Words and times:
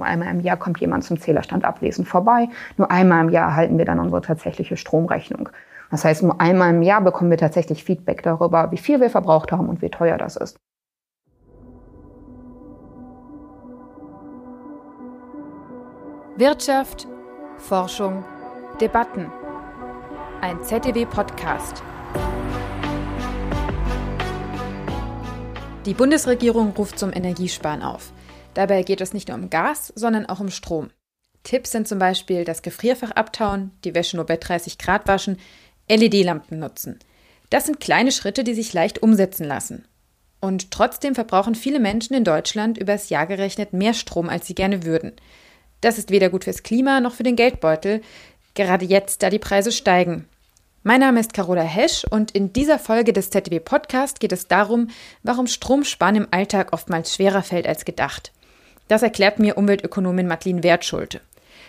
Nur 0.00 0.06
einmal 0.06 0.28
im 0.28 0.40
Jahr 0.40 0.56
kommt 0.56 0.80
jemand 0.80 1.04
zum 1.04 1.20
Zählerstand 1.20 1.66
ablesen 1.66 2.06
vorbei. 2.06 2.48
Nur 2.78 2.90
einmal 2.90 3.22
im 3.22 3.28
Jahr 3.28 3.50
erhalten 3.50 3.76
wir 3.76 3.84
dann 3.84 4.00
unsere 4.00 4.22
tatsächliche 4.22 4.78
Stromrechnung. 4.78 5.50
Das 5.90 6.06
heißt, 6.06 6.22
nur 6.22 6.40
einmal 6.40 6.70
im 6.70 6.80
Jahr 6.80 7.02
bekommen 7.02 7.28
wir 7.28 7.36
tatsächlich 7.36 7.84
Feedback 7.84 8.22
darüber, 8.22 8.72
wie 8.72 8.78
viel 8.78 8.98
wir 8.98 9.10
verbraucht 9.10 9.52
haben 9.52 9.68
und 9.68 9.82
wie 9.82 9.90
teuer 9.90 10.16
das 10.16 10.36
ist. 10.36 10.56
Wirtschaft, 16.36 17.06
Forschung, 17.58 18.24
Debatten. 18.80 19.30
Ein 20.40 20.62
ZDW-Podcast. 20.62 21.82
Die 25.84 25.92
Bundesregierung 25.92 26.70
ruft 26.70 26.98
zum 26.98 27.12
Energiesparen 27.12 27.82
auf. 27.82 28.12
Dabei 28.54 28.82
geht 28.82 29.00
es 29.00 29.12
nicht 29.12 29.28
nur 29.28 29.36
um 29.36 29.50
Gas, 29.50 29.92
sondern 29.94 30.26
auch 30.26 30.40
um 30.40 30.50
Strom. 30.50 30.90
Tipps 31.42 31.70
sind 31.70 31.88
zum 31.88 31.98
Beispiel 31.98 32.44
das 32.44 32.62
Gefrierfach 32.62 33.12
abtauen, 33.12 33.70
die 33.84 33.94
Wäsche 33.94 34.16
nur 34.16 34.26
bei 34.26 34.36
30 34.36 34.78
Grad 34.78 35.06
waschen, 35.08 35.38
LED-Lampen 35.88 36.58
nutzen. 36.58 36.98
Das 37.48 37.66
sind 37.66 37.80
kleine 37.80 38.12
Schritte, 38.12 38.44
die 38.44 38.54
sich 38.54 38.72
leicht 38.72 39.02
umsetzen 39.02 39.44
lassen. 39.44 39.84
Und 40.40 40.70
trotzdem 40.70 41.14
verbrauchen 41.14 41.54
viele 41.54 41.80
Menschen 41.80 42.14
in 42.14 42.24
Deutschland 42.24 42.78
übers 42.78 43.08
Jahr 43.08 43.26
gerechnet 43.26 43.72
mehr 43.72 43.94
Strom, 43.94 44.28
als 44.28 44.46
sie 44.46 44.54
gerne 44.54 44.84
würden. 44.84 45.12
Das 45.80 45.98
ist 45.98 46.10
weder 46.10 46.30
gut 46.30 46.44
fürs 46.44 46.62
Klima 46.62 47.00
noch 47.00 47.14
für 47.14 47.22
den 47.22 47.36
Geldbeutel, 47.36 48.02
gerade 48.54 48.84
jetzt, 48.84 49.22
da 49.22 49.30
die 49.30 49.38
Preise 49.38 49.72
steigen. 49.72 50.26
Mein 50.82 51.00
Name 51.00 51.20
ist 51.20 51.34
Carola 51.34 51.62
Hesch 51.62 52.04
und 52.08 52.30
in 52.30 52.54
dieser 52.54 52.78
Folge 52.78 53.12
des 53.12 53.28
ZDW 53.28 53.60
Podcast 53.60 54.18
geht 54.18 54.32
es 54.32 54.48
darum, 54.48 54.88
warum 55.22 55.46
Stromsparen 55.46 56.16
im 56.16 56.28
Alltag 56.30 56.72
oftmals 56.72 57.14
schwerer 57.14 57.42
fällt 57.42 57.66
als 57.66 57.84
gedacht. 57.84 58.32
Das 58.90 59.04
erklärt 59.04 59.38
mir 59.38 59.56
Umweltökonomin 59.56 60.26
Madeline 60.26 60.64
Wertschulte. 60.64 61.20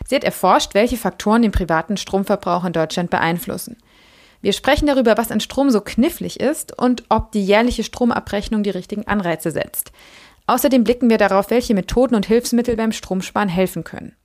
Sie 0.07 0.15
hat 0.15 0.23
erforscht, 0.23 0.73
welche 0.73 0.97
Faktoren 0.97 1.43
den 1.43 1.51
privaten 1.51 1.95
Stromverbrauch 1.95 2.65
in 2.65 2.73
Deutschland 2.73 3.11
beeinflussen. 3.11 3.77
Wir 4.41 4.53
sprechen 4.53 4.87
darüber, 4.87 5.17
was 5.17 5.29
an 5.29 5.39
Strom 5.39 5.69
so 5.69 5.81
knifflig 5.81 6.39
ist 6.39 6.75
und 6.79 7.03
ob 7.09 7.31
die 7.31 7.45
jährliche 7.45 7.83
Stromabrechnung 7.83 8.63
die 8.63 8.71
richtigen 8.71 9.05
Anreize 9.05 9.51
setzt. 9.51 9.91
Außerdem 10.47 10.83
blicken 10.83 11.11
wir 11.11 11.19
darauf, 11.19 11.51
welche 11.51 11.75
Methoden 11.75 12.15
und 12.15 12.25
Hilfsmittel 12.25 12.75
beim 12.75 12.91
Stromsparen 12.91 13.49
helfen 13.49 13.83
können. 13.83 14.15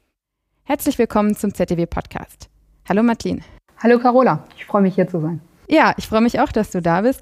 Herzlich 0.65 0.97
willkommen 0.97 1.37
zum 1.37 1.53
ZDW 1.53 1.85
Podcast. 1.85 2.49
Hallo 2.89 3.03
Madeline. 3.03 3.43
Hallo 3.77 3.99
Carola, 3.99 4.43
ich 4.57 4.65
freue 4.65 4.81
mich 4.81 4.95
hier 4.95 5.07
zu 5.07 5.21
sein. 5.21 5.43
Ja, 5.69 5.93
ich 5.99 6.09
freue 6.09 6.23
mich 6.23 6.41
auch, 6.41 6.51
dass 6.51 6.71
du 6.71 6.81
da 6.81 7.03
bist. 7.03 7.21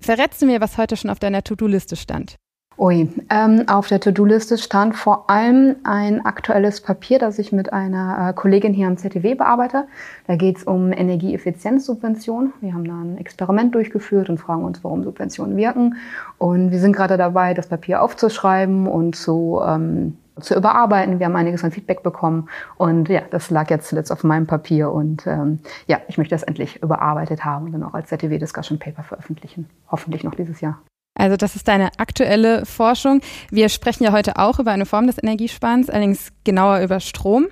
Verrätst 0.00 0.40
du 0.40 0.46
mir, 0.46 0.60
was 0.60 0.78
heute 0.78 0.96
schon 0.96 1.10
auf 1.10 1.18
deiner 1.18 1.42
To-Do-Liste 1.42 1.96
stand? 1.96 2.36
Ui, 2.78 3.08
ähm, 3.30 3.64
auf 3.68 3.88
der 3.88 4.00
To-Do-Liste 4.00 4.58
stand 4.58 4.96
vor 4.96 5.30
allem 5.30 5.76
ein 5.84 6.26
aktuelles 6.26 6.82
Papier, 6.82 7.18
das 7.18 7.38
ich 7.38 7.50
mit 7.50 7.72
einer 7.72 8.28
äh, 8.28 8.32
Kollegin 8.34 8.74
hier 8.74 8.86
am 8.86 8.98
ZTW 8.98 9.34
bearbeite. 9.34 9.86
Da 10.26 10.36
geht 10.36 10.58
es 10.58 10.64
um 10.64 10.92
Energieeffizienzsubventionen. 10.92 12.52
Wir 12.60 12.74
haben 12.74 12.84
da 12.84 12.92
ein 12.92 13.16
Experiment 13.16 13.74
durchgeführt 13.74 14.28
und 14.28 14.36
fragen 14.36 14.62
uns, 14.62 14.84
warum 14.84 15.04
Subventionen 15.04 15.56
wirken. 15.56 15.96
Und 16.36 16.70
wir 16.70 16.78
sind 16.78 16.94
gerade 16.94 17.16
dabei, 17.16 17.54
das 17.54 17.66
Papier 17.66 18.02
aufzuschreiben 18.02 18.86
und 18.86 19.16
zu, 19.16 19.58
ähm, 19.66 20.18
zu 20.38 20.54
überarbeiten. 20.54 21.18
Wir 21.18 21.26
haben 21.26 21.36
einiges 21.36 21.64
an 21.64 21.72
Feedback 21.72 22.02
bekommen 22.02 22.50
und 22.76 23.08
ja, 23.08 23.22
das 23.30 23.48
lag 23.48 23.70
jetzt 23.70 23.88
zuletzt 23.88 24.12
auf 24.12 24.22
meinem 24.22 24.46
Papier 24.46 24.92
und 24.92 25.26
ähm, 25.26 25.60
ja, 25.86 25.98
ich 26.08 26.18
möchte 26.18 26.34
das 26.34 26.42
endlich 26.42 26.82
überarbeitet 26.82 27.42
haben 27.42 27.64
und 27.64 27.72
dann 27.72 27.84
auch 27.84 27.94
als 27.94 28.10
ZTW 28.10 28.36
Discussion 28.36 28.78
Paper 28.78 29.02
veröffentlichen. 29.02 29.66
Hoffentlich 29.90 30.24
noch 30.24 30.34
dieses 30.34 30.60
Jahr. 30.60 30.78
Also 31.16 31.36
das 31.36 31.56
ist 31.56 31.66
deine 31.66 31.90
aktuelle 31.98 32.64
Forschung. 32.66 33.20
Wir 33.50 33.68
sprechen 33.68 34.04
ja 34.04 34.12
heute 34.12 34.36
auch 34.36 34.58
über 34.60 34.70
eine 34.70 34.86
Form 34.86 35.06
des 35.06 35.20
Energiesparens, 35.20 35.90
allerdings 35.90 36.32
genauer 36.44 36.80
über 36.80 37.00
Strom. 37.00 37.48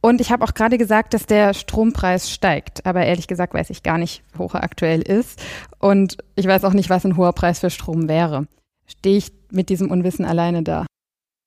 Und 0.00 0.20
ich 0.20 0.32
habe 0.32 0.44
auch 0.44 0.54
gerade 0.54 0.78
gesagt, 0.78 1.14
dass 1.14 1.26
der 1.26 1.54
Strompreis 1.54 2.30
steigt. 2.30 2.86
Aber 2.86 3.04
ehrlich 3.04 3.28
gesagt 3.28 3.54
weiß 3.54 3.70
ich 3.70 3.82
gar 3.82 3.98
nicht, 3.98 4.24
wie 4.32 4.38
hoch 4.38 4.54
er 4.54 4.64
aktuell 4.64 5.00
ist. 5.00 5.40
Und 5.78 6.18
ich 6.34 6.46
weiß 6.46 6.64
auch 6.64 6.72
nicht, 6.72 6.90
was 6.90 7.04
ein 7.04 7.16
hoher 7.16 7.32
Preis 7.32 7.60
für 7.60 7.70
Strom 7.70 8.08
wäre. 8.08 8.46
Stehe 8.86 9.18
ich 9.18 9.32
mit 9.50 9.68
diesem 9.68 9.90
Unwissen 9.90 10.24
alleine 10.24 10.62
da? 10.62 10.86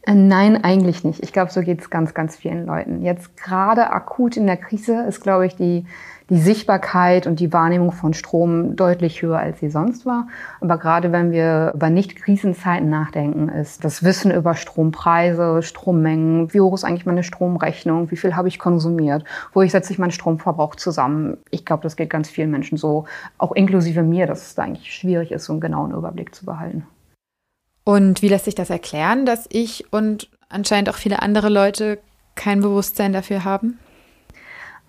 Äh, 0.04 0.14
nein, 0.16 0.64
eigentlich 0.64 1.04
nicht. 1.04 1.22
Ich 1.22 1.34
glaube, 1.34 1.52
so 1.52 1.62
geht 1.62 1.82
es 1.82 1.90
ganz, 1.90 2.14
ganz 2.14 2.38
vielen 2.38 2.66
Leuten. 2.66 3.02
Jetzt 3.02 3.36
gerade 3.36 3.90
akut 3.90 4.38
in 4.38 4.46
der 4.46 4.58
Krise 4.58 5.04
ist, 5.04 5.22
glaube 5.22 5.48
ich, 5.48 5.56
die 5.56 5.86
die 6.30 6.40
Sichtbarkeit 6.40 7.28
und 7.28 7.40
die 7.40 7.54
Wahrnehmung 7.54 7.92
von 7.92 8.14
Strom 8.14 8.76
deutlich 8.76 9.22
höher, 9.22 9.38
als 9.38 9.60
sie 9.60 9.70
sonst 9.70 10.06
war. 10.06 10.28
Aber 10.60 10.78
gerade 10.78 11.12
wenn 11.12 11.32
wir 11.32 11.72
über 11.76 11.90
Nicht-Krisenzeiten 11.90 12.90
nachdenken, 12.90 13.50
ist 13.50 13.84
das 13.84 14.04
Wissen 14.04 14.32
über 14.32 14.56
Strompreise, 14.56 15.62
Strommengen, 15.62 16.52
wie 16.54 16.62
hoch 16.62 16.74
ist 16.74 16.84
eigentlich 16.84 17.06
meine 17.06 17.24
Stromrechnung, 17.24 18.10
wie 18.10 18.18
viel 18.18 18.36
habe 18.36 18.48
ich 18.48 18.58
konsumiert, 18.58 19.24
wo 19.54 19.62
ich 19.62 19.72
setze 19.72 19.94
ich 19.94 20.00
meinen 20.00 20.12
Stromverbrauch 20.12 20.76
zusammen. 20.76 21.38
Ich 21.52 21.64
glaube, 21.64 21.84
das 21.84 21.96
geht 21.96 22.10
ganz 22.10 22.30
vielen 22.30 22.50
Menschen 22.50 22.78
so, 22.78 23.06
auch 23.38 23.52
inklusive 23.52 24.02
mir, 24.02 24.26
dass 24.26 24.48
es 24.48 24.56
da 24.56 24.64
eigentlich 24.64 24.94
schwierig 24.96 25.32
ist, 25.32 25.46
so 25.46 25.54
einen 25.54 25.62
genauen 25.62 25.92
Überblick 25.92 26.34
zu 26.34 26.46
behalten. 26.46 26.88
Und 27.84 28.24
wie 28.24 28.30
lässt 28.30 28.46
sich 28.46 28.56
das 28.56 28.72
erklären, 28.72 29.28
dass 29.28 29.48
ich 29.52 29.86
und 29.92 30.30
anscheinend 30.50 30.90
auch 30.90 30.96
viele 30.96 31.22
andere 31.22 31.50
Leute 31.50 32.00
kein 32.34 32.62
Bewusstsein 32.62 33.14
dafür 33.14 33.44
haben? 33.44 33.78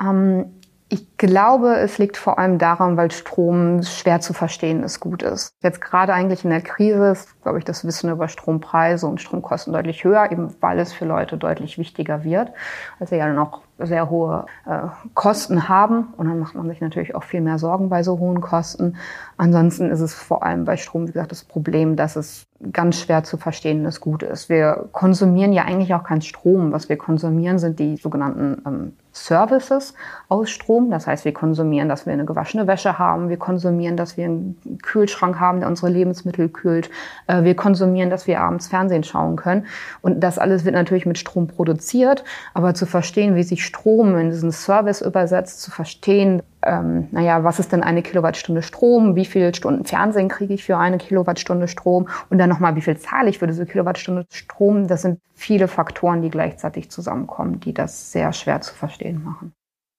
Ähm, 0.00 0.46
ich 0.88 1.16
glaube, 1.16 1.76
es 1.78 1.98
liegt 1.98 2.16
vor 2.16 2.38
allem 2.38 2.58
daran, 2.58 2.96
weil 2.96 3.10
Strom 3.10 3.82
schwer 3.82 4.20
zu 4.20 4.32
verstehen 4.32 4.84
ist, 4.84 5.00
gut 5.00 5.24
ist. 5.24 5.50
Jetzt 5.60 5.80
gerade 5.80 6.12
eigentlich 6.12 6.44
in 6.44 6.50
der 6.50 6.60
Krise 6.60 7.08
ist, 7.10 7.42
glaube 7.42 7.58
ich, 7.58 7.64
das 7.64 7.84
Wissen 7.84 8.08
über 8.08 8.28
Strompreise 8.28 9.08
und 9.08 9.20
Stromkosten 9.20 9.72
deutlich 9.72 10.04
höher, 10.04 10.30
eben 10.30 10.54
weil 10.60 10.78
es 10.78 10.92
für 10.92 11.04
Leute 11.04 11.38
deutlich 11.38 11.76
wichtiger 11.76 12.22
wird, 12.22 12.52
als 13.00 13.10
sie 13.10 13.16
ja 13.16 13.32
noch 13.32 13.62
sehr 13.78 14.08
hohe 14.10 14.46
äh, 14.64 14.86
Kosten 15.14 15.68
haben. 15.68 16.14
Und 16.16 16.28
dann 16.28 16.38
macht 16.38 16.54
man 16.54 16.68
sich 16.68 16.80
natürlich 16.80 17.16
auch 17.16 17.24
viel 17.24 17.40
mehr 17.40 17.58
Sorgen 17.58 17.88
bei 17.88 18.04
so 18.04 18.20
hohen 18.20 18.40
Kosten. 18.40 18.96
Ansonsten 19.38 19.90
ist 19.90 20.00
es 20.00 20.14
vor 20.14 20.44
allem 20.44 20.64
bei 20.64 20.76
Strom, 20.76 21.08
wie 21.08 21.12
gesagt, 21.12 21.32
das 21.32 21.42
Problem, 21.44 21.96
dass 21.96 22.14
es 22.14 22.46
ganz 22.72 23.00
schwer 23.00 23.24
zu 23.24 23.38
verstehendes 23.38 24.00
Gut 24.00 24.22
ist. 24.22 24.48
Wir 24.48 24.88
konsumieren 24.92 25.52
ja 25.52 25.64
eigentlich 25.64 25.92
auch 25.94 26.04
keinen 26.04 26.22
Strom. 26.22 26.72
Was 26.72 26.88
wir 26.88 26.96
konsumieren, 26.96 27.58
sind 27.58 27.80
die 27.80 27.96
sogenannten 27.96 28.62
ähm, 28.66 28.92
Services 29.16 29.94
aus 30.28 30.50
Strom. 30.50 30.90
Das 30.90 31.06
heißt, 31.06 31.24
wir 31.24 31.32
konsumieren, 31.32 31.88
dass 31.88 32.06
wir 32.06 32.12
eine 32.12 32.24
gewaschene 32.24 32.66
Wäsche 32.66 32.98
haben. 32.98 33.28
Wir 33.28 33.38
konsumieren, 33.38 33.96
dass 33.96 34.16
wir 34.16 34.26
einen 34.26 34.58
Kühlschrank 34.82 35.40
haben, 35.40 35.60
der 35.60 35.68
unsere 35.68 35.90
Lebensmittel 35.90 36.48
kühlt. 36.48 36.90
Äh, 37.26 37.42
wir 37.42 37.56
konsumieren, 37.56 38.10
dass 38.10 38.26
wir 38.26 38.40
abends 38.40 38.68
Fernsehen 38.68 39.04
schauen 39.04 39.36
können. 39.36 39.66
Und 40.02 40.20
das 40.20 40.38
alles 40.38 40.64
wird 40.64 40.74
natürlich 40.74 41.06
mit 41.06 41.18
Strom 41.18 41.46
produziert. 41.46 42.24
Aber 42.54 42.74
zu 42.74 42.86
verstehen, 42.86 43.34
wie 43.34 43.42
sich 43.42 43.64
Strom 43.64 44.16
in 44.18 44.30
diesen 44.30 44.52
Service 44.52 45.00
übersetzt, 45.00 45.62
zu 45.62 45.70
verstehen, 45.70 46.42
ähm, 46.66 47.08
naja, 47.10 47.44
was 47.44 47.58
ist 47.58 47.72
denn 47.72 47.82
eine 47.82 48.02
Kilowattstunde 48.02 48.62
Strom? 48.62 49.16
Wie 49.16 49.24
viele 49.24 49.54
Stunden 49.54 49.84
Fernsehen 49.84 50.28
kriege 50.28 50.54
ich 50.54 50.64
für 50.64 50.76
eine 50.76 50.98
Kilowattstunde 50.98 51.68
Strom? 51.68 52.08
Und 52.30 52.38
dann 52.38 52.48
nochmal, 52.48 52.76
wie 52.76 52.82
viel 52.82 52.96
zahle 52.96 53.30
ich 53.30 53.38
für 53.38 53.46
diese 53.46 53.66
Kilowattstunde 53.66 54.26
Strom? 54.30 54.88
Das 54.88 55.02
sind 55.02 55.20
viele 55.34 55.68
Faktoren, 55.68 56.22
die 56.22 56.30
gleichzeitig 56.30 56.90
zusammenkommen, 56.90 57.60
die 57.60 57.72
das 57.72 58.12
sehr 58.12 58.32
schwer 58.32 58.60
zu 58.60 58.74
verstehen 58.74 59.22
machen. 59.22 59.52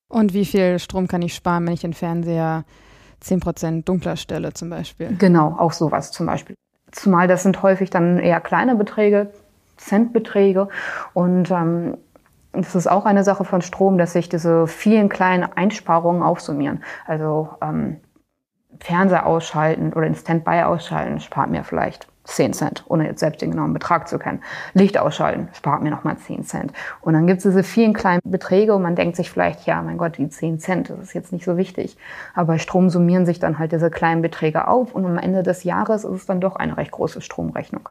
Und 0.09 0.33
wie 0.33 0.45
viel 0.45 0.79
Strom 0.79 1.07
kann 1.07 1.21
ich 1.21 1.33
sparen, 1.33 1.65
wenn 1.65 1.73
ich 1.73 1.81
den 1.81 1.93
Fernseher 1.93 2.63
10% 3.23 3.83
dunkler 3.83 4.15
stelle 4.15 4.53
zum 4.53 4.69
Beispiel? 4.69 5.15
Genau, 5.17 5.55
auch 5.57 5.73
sowas 5.73 6.11
zum 6.11 6.25
Beispiel. 6.25 6.55
Zumal 6.91 7.27
das 7.27 7.43
sind 7.43 7.61
häufig 7.63 7.89
dann 7.89 8.19
eher 8.19 8.39
kleine 8.39 8.75
Beträge, 8.75 9.31
Centbeträge. 9.77 10.69
Und 11.13 11.51
ähm, 11.51 11.97
das 12.65 12.75
ist 12.75 12.87
auch 12.87 13.05
eine 13.05 13.23
Sache 13.23 13.43
von 13.43 13.61
Strom, 13.61 13.97
dass 13.97 14.13
sich 14.13 14.29
diese 14.29 14.67
vielen 14.67 15.09
kleinen 15.09 15.43
Einsparungen 15.43 16.23
aufsummieren. 16.23 16.83
Also 17.05 17.49
ähm, 17.61 17.97
Fernseher 18.79 19.25
ausschalten 19.25 19.93
oder 19.93 20.03
den 20.03 20.15
Standby 20.15 20.63
ausschalten 20.63 21.19
spart 21.19 21.49
mir 21.49 21.63
vielleicht 21.63 22.07
10 22.27 22.53
Cent, 22.53 22.83
ohne 22.89 23.07
jetzt 23.07 23.21
selbst 23.21 23.41
den 23.41 23.51
genauen 23.51 23.73
Betrag 23.73 24.07
zu 24.07 24.19
kennen. 24.19 24.43
Licht 24.73 24.97
ausschalten 24.97 25.47
spart 25.53 25.81
mir 25.81 25.89
nochmal 25.89 26.17
10 26.17 26.43
Cent. 26.43 26.73
Und 27.01 27.13
dann 27.13 27.25
gibt 27.25 27.37
es 27.37 27.43
diese 27.43 27.63
vielen 27.63 27.93
kleinen 27.93 28.21
Beträge 28.25 28.75
und 28.75 28.81
man 28.81 28.95
denkt 28.95 29.15
sich 29.15 29.31
vielleicht, 29.31 29.65
ja, 29.65 29.81
mein 29.81 29.97
Gott, 29.97 30.17
die 30.17 30.29
10 30.29 30.59
Cent, 30.59 30.89
das 30.89 30.99
ist 30.99 31.13
jetzt 31.13 31.31
nicht 31.31 31.45
so 31.45 31.57
wichtig. 31.57 31.97
Aber 32.35 32.47
bei 32.47 32.57
Strom 32.59 32.89
summieren 32.89 33.25
sich 33.25 33.39
dann 33.39 33.59
halt 33.59 33.71
diese 33.71 33.89
kleinen 33.89 34.21
Beträge 34.21 34.67
auf 34.67 34.93
und 34.93 35.05
am 35.05 35.17
Ende 35.17 35.41
des 35.41 35.63
Jahres 35.63 36.03
ist 36.03 36.11
es 36.11 36.25
dann 36.25 36.41
doch 36.41 36.57
eine 36.57 36.77
recht 36.77 36.91
große 36.91 37.21
Stromrechnung. 37.21 37.87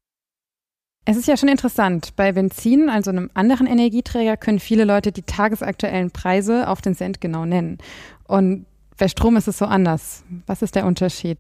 Es 1.09 1.17
ist 1.17 1.29
ja 1.29 1.37
schon 1.37 1.49
interessant. 1.49 2.17
Bei 2.17 2.33
Benzin, 2.33 2.91
also 2.91 3.13
einem 3.13 3.31
anderen 3.33 3.69
Energieträger, 3.69 4.37
können 4.37 4.59
viele 4.59 4.85
Leute 4.85 5.13
die 5.13 5.23
tagesaktuellen 5.23 6.11
Preise 6.11 6.69
auf 6.69 6.83
den 6.83 6.97
Cent 6.97 7.21
genau 7.21 7.45
nennen. 7.45 7.79
Und 8.27 8.67
bei 8.99 9.07
Strom 9.07 9.37
ist 9.37 9.47
es 9.47 9.57
so 9.57 9.67
anders. 9.67 10.25
Was 10.47 10.63
ist 10.63 10.75
der 10.75 10.85
Unterschied? 10.85 11.39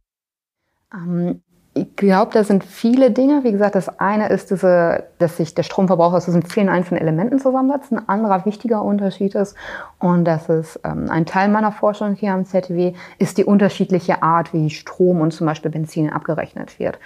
Ähm, 0.95 1.43
ich 1.75 1.97
glaube, 1.97 2.31
da 2.33 2.45
sind 2.45 2.63
viele 2.63 3.11
Dinge. 3.11 3.43
Wie 3.43 3.51
gesagt, 3.51 3.75
das 3.75 3.99
eine 3.99 4.29
ist, 4.29 4.53
diese, 4.53 5.09
dass 5.19 5.37
sich 5.37 5.53
der 5.57 5.65
Stromverbrauch 5.65 6.13
aus 6.13 6.27
diesen 6.27 6.45
vielen 6.45 6.69
einzelnen 6.69 7.03
Elementen 7.03 7.41
zusammensetzt. 7.41 7.91
Ein 7.91 8.09
anderer 8.09 8.47
wichtiger 8.47 8.83
Unterschied 8.83 9.35
ist, 9.35 9.57
und 9.99 10.25
das 10.27 10.49
ist 10.49 10.79
ähm, 10.85 11.11
ein 11.11 11.27
Teil 11.27 11.49
meiner 11.49 11.73
Forschung 11.73 12.15
hier 12.15 12.33
am 12.35 12.45
ZTW, 12.45 12.95
ist 13.19 13.37
die 13.37 13.45
unterschiedliche 13.45 14.23
Art, 14.23 14.55
wie 14.55 14.71
Strom 14.71 15.21
und 15.21 15.33
zum 15.33 15.49
Beispiel 15.49 15.73
Benzin 15.73 16.09
abgerechnet 16.09 16.79
wird 16.79 17.01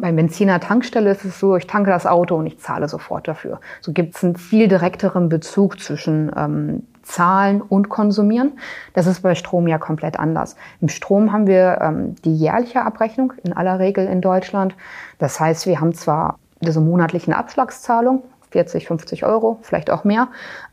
Bei 0.00 0.12
Benziner 0.12 0.60
Tankstelle 0.60 1.10
ist 1.10 1.24
es 1.24 1.38
so, 1.38 1.56
ich 1.56 1.66
tanke 1.66 1.90
das 1.90 2.06
Auto 2.06 2.36
und 2.36 2.46
ich 2.46 2.58
zahle 2.58 2.88
sofort 2.88 3.28
dafür. 3.28 3.60
So 3.82 3.92
gibt 3.92 4.16
es 4.16 4.24
einen 4.24 4.36
viel 4.36 4.66
direkteren 4.66 5.28
Bezug 5.28 5.78
zwischen 5.78 6.30
ähm, 6.36 6.86
Zahlen 7.02 7.60
und 7.60 7.90
Konsumieren. 7.90 8.52
Das 8.94 9.06
ist 9.06 9.20
bei 9.20 9.34
Strom 9.34 9.66
ja 9.66 9.78
komplett 9.78 10.18
anders. 10.18 10.56
Im 10.80 10.88
Strom 10.88 11.32
haben 11.32 11.46
wir 11.46 11.80
ähm, 11.82 12.14
die 12.24 12.34
jährliche 12.34 12.82
Abrechnung 12.82 13.34
in 13.42 13.52
aller 13.52 13.78
Regel 13.78 14.06
in 14.06 14.22
Deutschland. 14.22 14.74
Das 15.18 15.38
heißt, 15.38 15.66
wir 15.66 15.80
haben 15.80 15.92
zwar 15.92 16.38
diese 16.60 16.80
monatlichen 16.80 17.34
Abschlagszahlung, 17.34 18.22
40, 18.52 18.86
50 18.86 19.24
Euro, 19.26 19.58
vielleicht 19.62 19.90
auch 19.90 20.04
mehr, 20.04 20.28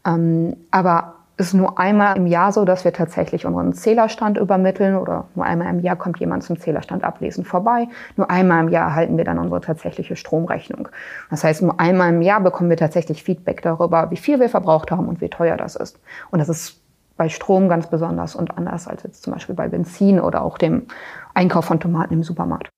ähm, 0.06 0.56
aber 0.72 1.16
ist 1.38 1.54
nur 1.54 1.78
einmal 1.78 2.18
im 2.18 2.26
Jahr 2.26 2.52
so, 2.52 2.66
dass 2.66 2.84
wir 2.84 2.94
tatsächlich 2.94 3.46
unseren 3.46 3.74
Zählerstand 3.74 4.38
übermitteln 4.38 4.96
oder 4.96 5.26
nur 5.36 5.46
einmal 5.46 5.70
im 5.70 5.80
Jahr 5.82 5.96
kommt 5.96 6.20
jemand 6.20 6.44
zum 6.44 6.60
Zählerstand 6.60 7.04
ablesen 7.04 7.46
vorbei. 7.46 7.88
Nur 8.16 8.30
einmal 8.32 8.64
im 8.64 8.70
Jahr 8.70 8.90
erhalten 8.90 9.18
wir 9.18 9.24
dann 9.24 9.38
unsere 9.38 9.62
tatsächliche 9.62 10.16
Stromrechnung. 10.16 10.90
Das 11.30 11.44
heißt, 11.44 11.62
nur 11.62 11.80
einmal 11.80 12.10
im 12.10 12.24
Jahr 12.24 12.42
bekommen 12.42 12.72
wir 12.72 12.78
tatsächlich 12.78 13.24
Feedback 13.24 13.62
darüber, 13.62 14.10
wie 14.10 14.18
viel 14.18 14.40
wir 14.40 14.50
verbraucht 14.50 14.90
haben 14.90 15.08
und 15.08 15.22
wie 15.22 15.30
teuer 15.30 15.58
das 15.58 15.76
ist. 15.76 16.00
Und 16.32 16.40
das 16.40 16.50
ist 16.50 16.82
bei 17.18 17.30
Strom 17.30 17.70
ganz 17.70 17.88
besonders 17.88 18.36
und 18.36 18.58
anders 18.58 18.88
als 18.88 19.04
jetzt 19.04 19.24
zum 19.24 19.34
Beispiel 19.34 19.56
bei 19.56 19.68
Benzin 19.68 20.20
oder 20.20 20.42
auch 20.42 20.58
dem 20.58 20.88
Einkauf 21.36 21.66
von 21.66 21.80
Tomaten 21.80 22.16
im 22.16 22.24
Supermarkt. 22.24 22.70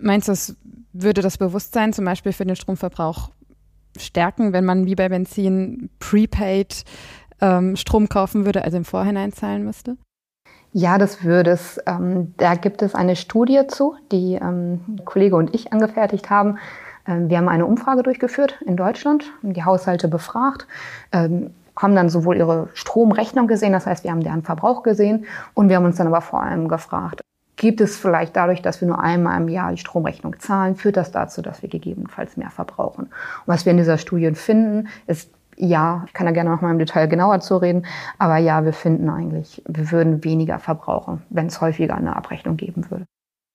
Meinst 0.00 0.28
du, 0.28 0.32
es 0.32 0.56
würde 0.92 1.20
das 1.20 1.36
Bewusstsein 1.36 1.92
zum 1.92 2.04
Beispiel 2.04 2.32
für 2.32 2.44
den 2.46 2.56
Stromverbrauch 2.56 3.30
stärken, 3.98 4.52
wenn 4.52 4.64
man 4.64 4.86
wie 4.86 4.94
bei 4.94 5.08
Benzin 5.08 5.90
prepaid 5.98 6.84
ähm, 7.40 7.76
Strom 7.76 8.08
kaufen 8.08 8.44
würde, 8.44 8.64
also 8.64 8.76
im 8.76 8.84
Vorhinein 8.84 9.32
zahlen 9.32 9.64
müsste? 9.64 9.96
Ja, 10.72 10.98
das 10.98 11.24
würde 11.24 11.50
es. 11.52 11.80
Ähm, 11.86 12.34
da 12.36 12.54
gibt 12.54 12.82
es 12.82 12.94
eine 12.94 13.16
Studie 13.16 13.62
zu, 13.68 13.96
die 14.12 14.34
ähm, 14.34 15.00
Kollege 15.04 15.36
und 15.36 15.54
ich 15.54 15.72
angefertigt 15.72 16.30
haben. 16.30 16.58
Ähm, 17.06 17.30
wir 17.30 17.38
haben 17.38 17.48
eine 17.48 17.66
Umfrage 17.66 18.02
durchgeführt 18.02 18.60
in 18.66 18.76
Deutschland, 18.76 19.32
die 19.42 19.64
Haushalte 19.64 20.08
befragt, 20.08 20.66
ähm, 21.12 21.50
haben 21.76 21.94
dann 21.94 22.08
sowohl 22.08 22.36
ihre 22.36 22.68
Stromrechnung 22.74 23.46
gesehen, 23.46 23.72
das 23.72 23.86
heißt, 23.86 24.04
wir 24.04 24.10
haben 24.10 24.22
deren 24.22 24.42
Verbrauch 24.42 24.82
gesehen 24.82 25.26
und 25.54 25.68
wir 25.68 25.76
haben 25.76 25.84
uns 25.84 25.96
dann 25.96 26.08
aber 26.08 26.20
vor 26.20 26.42
allem 26.42 26.68
gefragt, 26.68 27.20
gibt 27.58 27.82
es 27.82 27.98
vielleicht 27.98 28.34
dadurch, 28.36 28.62
dass 28.62 28.80
wir 28.80 28.88
nur 28.88 29.00
einmal 29.00 29.38
im 29.38 29.48
Jahr 29.48 29.70
die 29.70 29.78
Stromrechnung 29.78 30.38
zahlen, 30.38 30.76
führt 30.76 30.96
das 30.96 31.10
dazu, 31.12 31.42
dass 31.42 31.60
wir 31.60 31.68
gegebenenfalls 31.68 32.38
mehr 32.38 32.50
verbrauchen. 32.50 33.04
Und 33.04 33.12
was 33.46 33.66
wir 33.66 33.72
in 33.72 33.76
dieser 33.76 33.98
Studie 33.98 34.32
finden, 34.34 34.88
ist 35.06 35.30
ja, 35.60 36.04
ich 36.06 36.12
kann 36.12 36.24
da 36.24 36.32
gerne 36.32 36.50
noch 36.50 36.60
mal 36.60 36.70
im 36.70 36.78
Detail 36.78 37.08
genauer 37.08 37.40
zu 37.40 37.56
reden, 37.56 37.84
aber 38.16 38.36
ja, 38.36 38.64
wir 38.64 38.72
finden 38.72 39.10
eigentlich, 39.10 39.60
wir 39.66 39.90
würden 39.90 40.22
weniger 40.22 40.60
verbrauchen, 40.60 41.22
wenn 41.30 41.46
es 41.46 41.60
häufiger 41.60 41.96
eine 41.96 42.14
Abrechnung 42.14 42.56
geben 42.56 42.88
würde. 42.90 43.06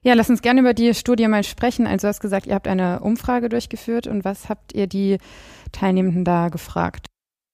Ja, 0.04 0.14
lass 0.16 0.30
uns 0.30 0.42
gerne 0.42 0.60
über 0.60 0.74
die 0.74 0.94
Studie 0.94 1.30
mal 1.30 1.46
sprechen. 1.46 1.88
Also 1.88 2.06
du 2.06 2.10
hast 2.10 2.20
gesagt, 2.20 2.46
ihr 2.46 2.56
habt 2.56 2.68
eine 2.68 3.00
Umfrage 3.00 3.48
durchgeführt 3.48 4.06
und 4.06 4.26
was 4.26 4.50
habt 4.50 4.74
ihr 4.74 4.88
die 4.88 5.18
Teilnehmenden 5.72 6.26
da 6.26 6.50
gefragt? 6.50 7.08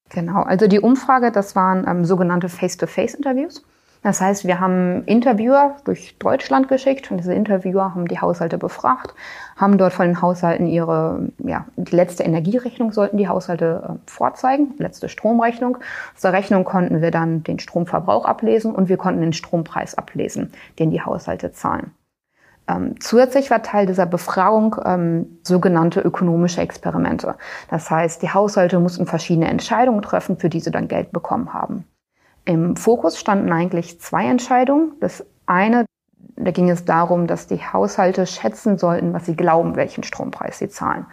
Genau, 0.10 0.42
also 0.42 0.66
die 0.66 0.80
Umfrage, 0.80 1.32
das 1.32 1.56
waren 1.56 1.88
ähm, 1.88 2.06
sogenannte 2.06 2.50
Face-to-Face-Interviews. 2.50 3.64
Das 4.02 4.22
heißt, 4.22 4.46
wir 4.48 4.62
haben 4.62 5.04
Interviewer 5.06 5.76
durch 5.84 6.18
Deutschland 6.20 6.70
geschickt 6.70 7.12
und 7.12 7.18
diese 7.18 7.34
Interviewer 7.34 7.94
haben 7.94 8.08
die 8.08 8.20
Haushalte 8.20 8.58
befragt, 8.58 9.14
haben 9.58 9.78
dort 9.78 9.92
von 9.92 10.06
den 10.08 10.22
Haushalten 10.22 10.68
ihre, 10.68 11.28
ja, 11.40 11.66
die 11.76 11.96
letzte 11.96 12.24
Energierechnung 12.24 12.94
sollten 12.94 13.18
die 13.18 13.28
Haushalte 13.28 13.84
äh, 13.84 14.10
vorzeigen, 14.10 14.74
letzte 14.78 15.10
Stromrechnung. 15.10 15.80
Aus 16.16 16.22
der 16.22 16.32
Rechnung 16.32 16.64
konnten 16.64 17.02
wir 17.02 17.12
dann 17.12 17.44
den 17.44 17.60
Stromverbrauch 17.60 18.24
ablesen 18.24 18.74
und 18.74 18.88
wir 18.88 18.98
konnten 18.98 19.22
den 19.22 19.34
Strompreis 19.34 19.96
ablesen, 19.96 20.54
den 20.80 20.92
die 20.92 21.02
Haushalte 21.02 21.52
zahlen. 21.52 21.92
Ähm, 22.70 22.96
zusätzlich 23.02 23.52
war 23.52 23.64
Teil 23.64 23.86
dieser 23.86 24.06
Befragung 24.06 24.78
ähm, 24.86 25.40
sogenannte 25.44 26.00
ökonomische 26.00 26.62
Experimente. 26.62 27.36
Das 27.70 27.90
heißt, 27.92 28.22
die 28.22 28.30
Haushalte 28.30 28.80
mussten 28.80 29.08
verschiedene 29.08 29.50
Entscheidungen 29.50 30.02
treffen, 30.02 30.38
für 30.38 30.50
die 30.50 30.60
sie 30.62 30.72
dann 30.72 30.88
Geld 30.88 31.12
bekommen 31.12 31.54
haben. 31.54 31.86
Im 32.50 32.76
Fokus 32.76 33.20
standen 33.20 33.52
eigentlich 33.54 34.02
zwei 34.02 34.26
Entscheidungen. 34.26 34.94
Das 35.02 35.24
eine, 35.46 35.86
da 36.36 36.50
ging 36.50 36.72
es 36.72 36.84
darum, 36.84 37.28
dass 37.28 37.46
die 37.46 37.60
Haushalte 37.60 38.26
schätzen 38.26 38.80
sollten, 38.80 39.14
was 39.14 39.28
sie 39.28 39.36
glauben, 39.36 39.76
welchen 39.76 40.02
Strompreis 40.02 40.58
sie 40.58 40.68
zahlen. 40.68 41.06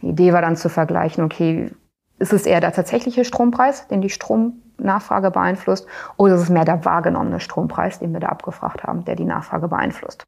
Die 0.00 0.08
Idee 0.08 0.32
war 0.32 0.40
dann 0.40 0.56
zu 0.56 0.70
vergleichen, 0.70 1.22
okay, 1.24 1.70
ist 2.18 2.32
es 2.32 2.46
eher 2.46 2.62
der 2.62 2.72
tatsächliche 2.72 3.26
Strompreis, 3.26 3.86
den 3.88 4.00
die 4.00 4.08
Stromnachfrage 4.08 5.30
beeinflusst, 5.30 5.86
oder 6.16 6.36
ist 6.36 6.40
es 6.40 6.48
mehr 6.48 6.64
der 6.64 6.86
wahrgenommene 6.86 7.40
Strompreis, 7.40 7.98
den 7.98 8.14
wir 8.14 8.20
da 8.20 8.28
abgefragt 8.28 8.82
haben, 8.84 9.04
der 9.04 9.14
die 9.14 9.26
Nachfrage 9.26 9.68
beeinflusst. 9.68 10.24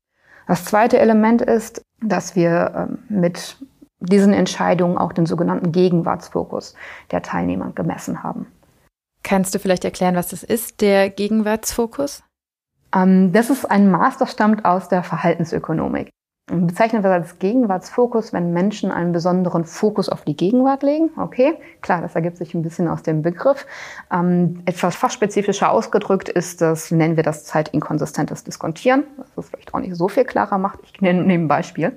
Das 0.46 0.66
zweite 0.66 0.98
Element 0.98 1.40
ist, 1.40 1.80
dass 2.02 2.36
wir 2.36 2.72
ähm, 2.76 2.98
mit 3.08 3.56
diesen 4.00 4.34
Entscheidungen 4.34 4.98
auch 4.98 5.14
den 5.14 5.24
sogenannten 5.24 5.72
Gegenwartsfokus 5.72 6.74
der 7.12 7.22
Teilnehmer 7.22 7.72
gemessen 7.74 8.22
haben. 8.22 8.46
Kannst 9.22 9.54
du 9.54 9.58
vielleicht 9.58 9.84
erklären, 9.84 10.16
was 10.16 10.28
das 10.28 10.42
ist, 10.42 10.80
der 10.80 11.10
Gegenwartsfokus? 11.10 12.22
Ähm, 12.94 13.32
das 13.32 13.50
ist 13.50 13.64
ein 13.64 13.92
das 13.92 14.30
stammt 14.32 14.64
aus 14.64 14.88
der 14.88 15.02
Verhaltensökonomik. 15.02 16.10
Bezeichnet 16.50 17.04
wird 17.04 17.12
als 17.12 17.38
Gegenwartsfokus, 17.38 18.32
wenn 18.32 18.52
Menschen 18.52 18.90
einen 18.90 19.12
besonderen 19.12 19.64
Fokus 19.64 20.08
auf 20.08 20.22
die 20.22 20.36
Gegenwart 20.36 20.82
legen. 20.82 21.10
Okay, 21.16 21.54
klar, 21.80 22.02
das 22.02 22.16
ergibt 22.16 22.38
sich 22.38 22.54
ein 22.54 22.62
bisschen 22.62 22.88
aus 22.88 23.04
dem 23.04 23.22
Begriff. 23.22 23.66
Ähm, 24.12 24.60
etwas 24.64 24.96
fachspezifischer 24.96 25.70
ausgedrückt 25.70 26.28
ist 26.28 26.60
das, 26.60 26.90
nennen 26.90 27.14
wir 27.14 27.22
das 27.22 27.44
zeitinkonsistentes 27.44 28.42
Diskontieren, 28.42 29.04
was 29.16 29.28
es 29.36 29.50
vielleicht 29.50 29.72
auch 29.74 29.78
nicht 29.78 29.94
so 29.94 30.08
viel 30.08 30.24
klarer 30.24 30.58
macht. 30.58 30.80
Ich 30.82 31.00
nenne 31.00 31.32
ein 31.32 31.46
Beispiel. 31.46 31.92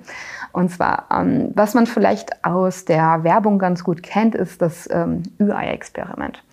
Und 0.51 0.69
zwar, 0.69 1.07
ähm, 1.11 1.49
was 1.55 1.73
man 1.73 1.87
vielleicht 1.87 2.45
aus 2.45 2.85
der 2.85 3.23
Werbung 3.23 3.57
ganz 3.57 3.83
gut 3.83 4.03
kennt, 4.03 4.35
ist 4.35 4.61
das 4.61 4.87
ähm, 4.91 5.23
Ü-Ei-Experiment. 5.41 6.43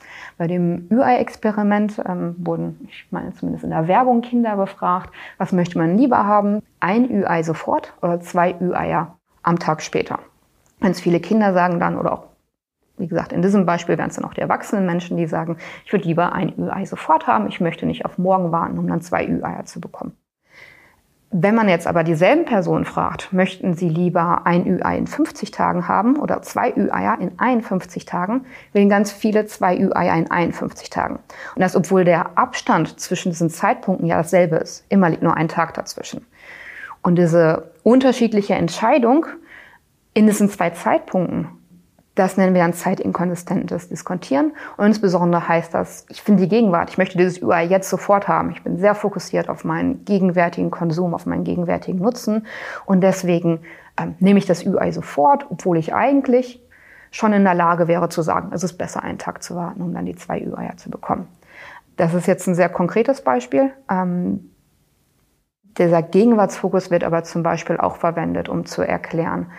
Bei 0.40 0.46
dem 0.46 0.88
Ü-Ei-Experiment 0.90 2.02
ähm, 2.08 2.34
wurden, 2.38 2.88
ich 2.88 3.06
meine 3.10 3.34
zumindest 3.34 3.62
in 3.62 3.68
der 3.68 3.88
Werbung, 3.88 4.22
Kinder 4.22 4.56
befragt, 4.56 5.10
was 5.36 5.52
möchte 5.52 5.76
man 5.76 5.98
lieber 5.98 6.24
haben, 6.24 6.62
ein 6.80 7.10
Ü-Ei 7.10 7.42
sofort 7.42 7.92
oder 8.00 8.22
zwei 8.22 8.54
Ü-Eier 8.58 9.18
am 9.42 9.58
Tag 9.58 9.82
später. 9.82 10.18
Ganz 10.80 10.98
viele 10.98 11.20
Kinder 11.20 11.52
sagen 11.52 11.78
dann, 11.78 11.98
oder 11.98 12.14
auch, 12.14 12.24
wie 12.96 13.06
gesagt, 13.06 13.34
in 13.34 13.42
diesem 13.42 13.66
Beispiel 13.66 13.98
wären 13.98 14.08
es 14.08 14.16
dann 14.16 14.24
auch 14.24 14.32
die 14.32 14.40
erwachsenen 14.40 14.86
Menschen, 14.86 15.18
die 15.18 15.26
sagen, 15.26 15.58
ich 15.84 15.92
würde 15.92 16.06
lieber 16.06 16.32
ein 16.32 16.58
Ü-Ei 16.58 16.86
sofort 16.86 17.26
haben, 17.26 17.46
ich 17.46 17.60
möchte 17.60 17.84
nicht 17.84 18.06
auf 18.06 18.16
morgen 18.16 18.50
warten, 18.50 18.78
um 18.78 18.88
dann 18.88 19.02
zwei 19.02 19.28
Ü-Eier 19.28 19.66
zu 19.66 19.78
bekommen. 19.78 20.16
Wenn 21.32 21.54
man 21.54 21.68
jetzt 21.68 21.86
aber 21.86 22.02
dieselben 22.02 22.44
Personen 22.44 22.84
fragt, 22.84 23.32
möchten 23.32 23.74
sie 23.74 23.88
lieber 23.88 24.46
ein 24.46 24.66
Ü-Ei 24.66 24.98
in 24.98 25.06
50 25.06 25.52
Tagen 25.52 25.86
haben 25.86 26.16
oder 26.16 26.42
zwei 26.42 26.74
Ü-Eier 26.76 27.18
in 27.20 27.38
51 27.38 28.04
Tagen, 28.04 28.46
wählen 28.72 28.88
ganz 28.88 29.12
viele 29.12 29.46
zwei 29.46 29.78
Ü-Eier 29.78 30.16
in 30.16 30.28
51 30.28 30.90
Tagen. 30.90 31.20
Und 31.54 31.62
das, 31.62 31.76
obwohl 31.76 32.04
der 32.04 32.36
Abstand 32.36 32.98
zwischen 32.98 33.30
diesen 33.30 33.48
Zeitpunkten 33.48 34.08
ja 34.08 34.16
dasselbe 34.16 34.56
ist. 34.56 34.84
Immer 34.88 35.08
liegt 35.08 35.22
nur 35.22 35.36
ein 35.36 35.46
Tag 35.46 35.72
dazwischen. 35.74 36.26
Und 37.00 37.14
diese 37.14 37.70
unterschiedliche 37.84 38.54
Entscheidung 38.54 39.26
in 40.14 40.26
diesen 40.26 40.50
zwei 40.50 40.70
Zeitpunkten 40.70 41.59
das 42.20 42.36
nennen 42.36 42.54
wir 42.54 42.60
dann 42.60 42.74
zeitinkonsistentes 42.74 43.88
Diskontieren. 43.88 44.52
Und 44.76 44.86
insbesondere 44.86 45.48
heißt 45.48 45.72
das, 45.72 46.04
ich 46.10 46.20
finde 46.20 46.42
die 46.42 46.48
Gegenwart, 46.50 46.90
ich 46.90 46.98
möchte 46.98 47.16
dieses 47.16 47.42
UI 47.42 47.62
jetzt 47.62 47.88
sofort 47.88 48.28
haben. 48.28 48.50
Ich 48.50 48.62
bin 48.62 48.76
sehr 48.76 48.94
fokussiert 48.94 49.48
auf 49.48 49.64
meinen 49.64 50.04
gegenwärtigen 50.04 50.70
Konsum, 50.70 51.14
auf 51.14 51.24
meinen 51.24 51.44
gegenwärtigen 51.44 51.98
Nutzen. 51.98 52.46
Und 52.84 53.00
deswegen 53.00 53.60
ähm, 53.98 54.16
nehme 54.18 54.38
ich 54.38 54.44
das 54.44 54.66
UI 54.66 54.92
sofort, 54.92 55.46
obwohl 55.50 55.78
ich 55.78 55.94
eigentlich 55.94 56.62
schon 57.10 57.32
in 57.32 57.42
der 57.42 57.54
Lage 57.54 57.88
wäre 57.88 58.10
zu 58.10 58.20
sagen, 58.20 58.50
es 58.52 58.62
ist 58.62 58.74
besser, 58.74 59.02
einen 59.02 59.18
Tag 59.18 59.42
zu 59.42 59.56
warten, 59.56 59.80
um 59.80 59.94
dann 59.94 60.04
die 60.04 60.14
zwei 60.14 60.46
UI 60.46 60.76
zu 60.76 60.90
bekommen. 60.90 61.26
Das 61.96 62.12
ist 62.12 62.26
jetzt 62.26 62.46
ein 62.46 62.54
sehr 62.54 62.68
konkretes 62.68 63.24
Beispiel. 63.24 63.72
Ähm, 63.90 64.50
dieser 65.78 66.02
Gegenwartsfokus 66.02 66.90
wird 66.90 67.02
aber 67.02 67.24
zum 67.24 67.42
Beispiel 67.42 67.78
auch 67.78 67.96
verwendet, 67.96 68.50
um 68.50 68.66
zu 68.66 68.82
erklären, 68.82 69.50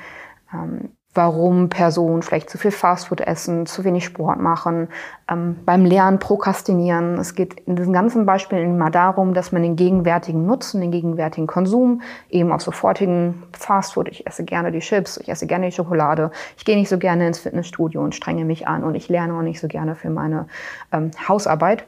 ähm, 0.53 0.91
warum 1.13 1.67
Personen 1.67 2.21
vielleicht 2.21 2.49
zu 2.49 2.57
viel 2.57 2.71
Fastfood 2.71 3.19
essen, 3.19 3.65
zu 3.65 3.83
wenig 3.83 4.05
Sport 4.05 4.39
machen, 4.39 4.87
ähm, 5.29 5.57
beim 5.65 5.83
Lernen 5.83 6.19
prokrastinieren. 6.19 7.15
Es 7.15 7.35
geht 7.35 7.59
in 7.61 7.75
diesen 7.75 7.91
ganzen 7.91 8.25
Beispielen 8.25 8.75
immer 8.75 8.89
darum, 8.89 9.33
dass 9.33 9.51
man 9.51 9.61
den 9.61 9.75
gegenwärtigen 9.75 10.45
Nutzen, 10.45 10.79
den 10.79 10.91
gegenwärtigen 10.91 11.47
Konsum 11.47 12.01
eben 12.29 12.53
auf 12.53 12.61
sofortigen 12.61 13.43
Fastfood, 13.51 14.07
ich 14.07 14.25
esse 14.25 14.45
gerne 14.45 14.71
die 14.71 14.79
Chips, 14.79 15.17
ich 15.17 15.27
esse 15.27 15.47
gerne 15.47 15.65
die 15.65 15.75
Schokolade, 15.75 16.31
ich 16.57 16.63
gehe 16.63 16.77
nicht 16.77 16.89
so 16.89 16.97
gerne 16.97 17.27
ins 17.27 17.39
Fitnessstudio 17.39 18.01
und 18.01 18.15
strenge 18.15 18.45
mich 18.45 18.67
an 18.67 18.83
und 18.83 18.95
ich 18.95 19.09
lerne 19.09 19.33
auch 19.33 19.41
nicht 19.41 19.59
so 19.59 19.67
gerne 19.67 19.95
für 19.95 20.09
meine 20.09 20.47
ähm, 20.93 21.11
Hausarbeit. 21.27 21.85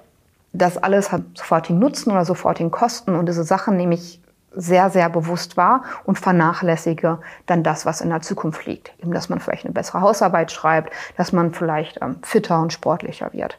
Das 0.52 0.78
alles 0.78 1.12
hat 1.12 1.22
sofortigen 1.36 1.80
Nutzen 1.80 2.12
oder 2.12 2.26
sofortigen 2.26 2.72
Kosten 2.72 3.16
und 3.16 3.28
diese 3.28 3.44
Sachen 3.44 3.78
nehme 3.78 3.96
ich 3.96 4.23
sehr, 4.56 4.90
sehr 4.90 5.10
bewusst 5.10 5.58
wahr 5.58 5.84
und 6.04 6.20
vernachlässige 6.20 7.20
dann 7.46 7.64
das, 7.64 7.86
was 7.86 8.02
in 8.02 8.10
der 8.10 8.22
Zukunft 8.22 8.66
liegt. 8.66 8.94
Eben, 9.00 9.14
dass 9.14 9.30
man 9.30 9.40
vielleicht 9.40 9.66
eine 9.66 9.74
bessere 9.74 10.02
Hausarbeit 10.02 10.52
schreibt, 10.52 10.94
dass 11.18 11.32
man 11.32 11.54
vielleicht 11.54 12.02
ähm, 12.02 12.18
fitter 12.24 12.62
und 12.62 12.74
sportlicher 12.74 13.34
wird. 13.34 13.58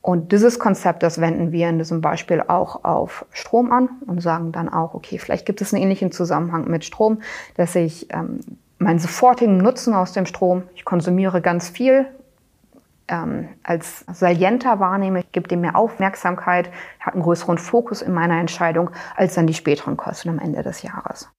Und 0.00 0.32
dieses 0.32 0.58
Konzept, 0.58 1.02
das 1.02 1.20
wenden 1.20 1.52
wir 1.52 1.68
in 1.68 1.78
diesem 1.78 2.00
Beispiel 2.00 2.42
auch 2.46 2.84
auf 2.84 3.26
Strom 3.32 3.72
an 3.72 3.88
und 4.06 4.22
sagen 4.22 4.52
dann 4.52 4.68
auch, 4.68 4.94
okay, 4.94 5.18
vielleicht 5.18 5.44
gibt 5.44 5.60
es 5.60 5.74
einen 5.74 5.82
ähnlichen 5.82 6.12
Zusammenhang 6.12 6.68
mit 6.68 6.84
Strom, 6.84 7.20
dass 7.56 7.74
ich 7.74 8.12
ähm, 8.14 8.40
meinen 8.78 9.00
sofortigen 9.00 9.58
Nutzen 9.58 9.94
aus 9.94 10.12
dem 10.12 10.24
Strom, 10.24 10.62
ich 10.74 10.84
konsumiere 10.84 11.40
ganz 11.40 11.68
viel, 11.68 12.06
ähm, 13.08 13.48
als 13.62 14.04
salienter 14.12 14.80
wahrnehme, 14.80 15.24
gibt 15.32 15.50
dem 15.50 15.60
mehr 15.60 15.76
Aufmerksamkeit, 15.76 16.70
hat 17.00 17.14
einen 17.14 17.22
größeren 17.22 17.58
Fokus 17.58 18.02
in 18.02 18.12
meiner 18.12 18.38
Entscheidung 18.40 18.90
als 19.16 19.34
dann 19.34 19.46
die 19.46 19.54
späteren 19.54 19.96
Kosten 19.96 20.28
am 20.28 20.38
Ende 20.38 20.62
des 20.62 20.82
Jahres. 20.82 21.30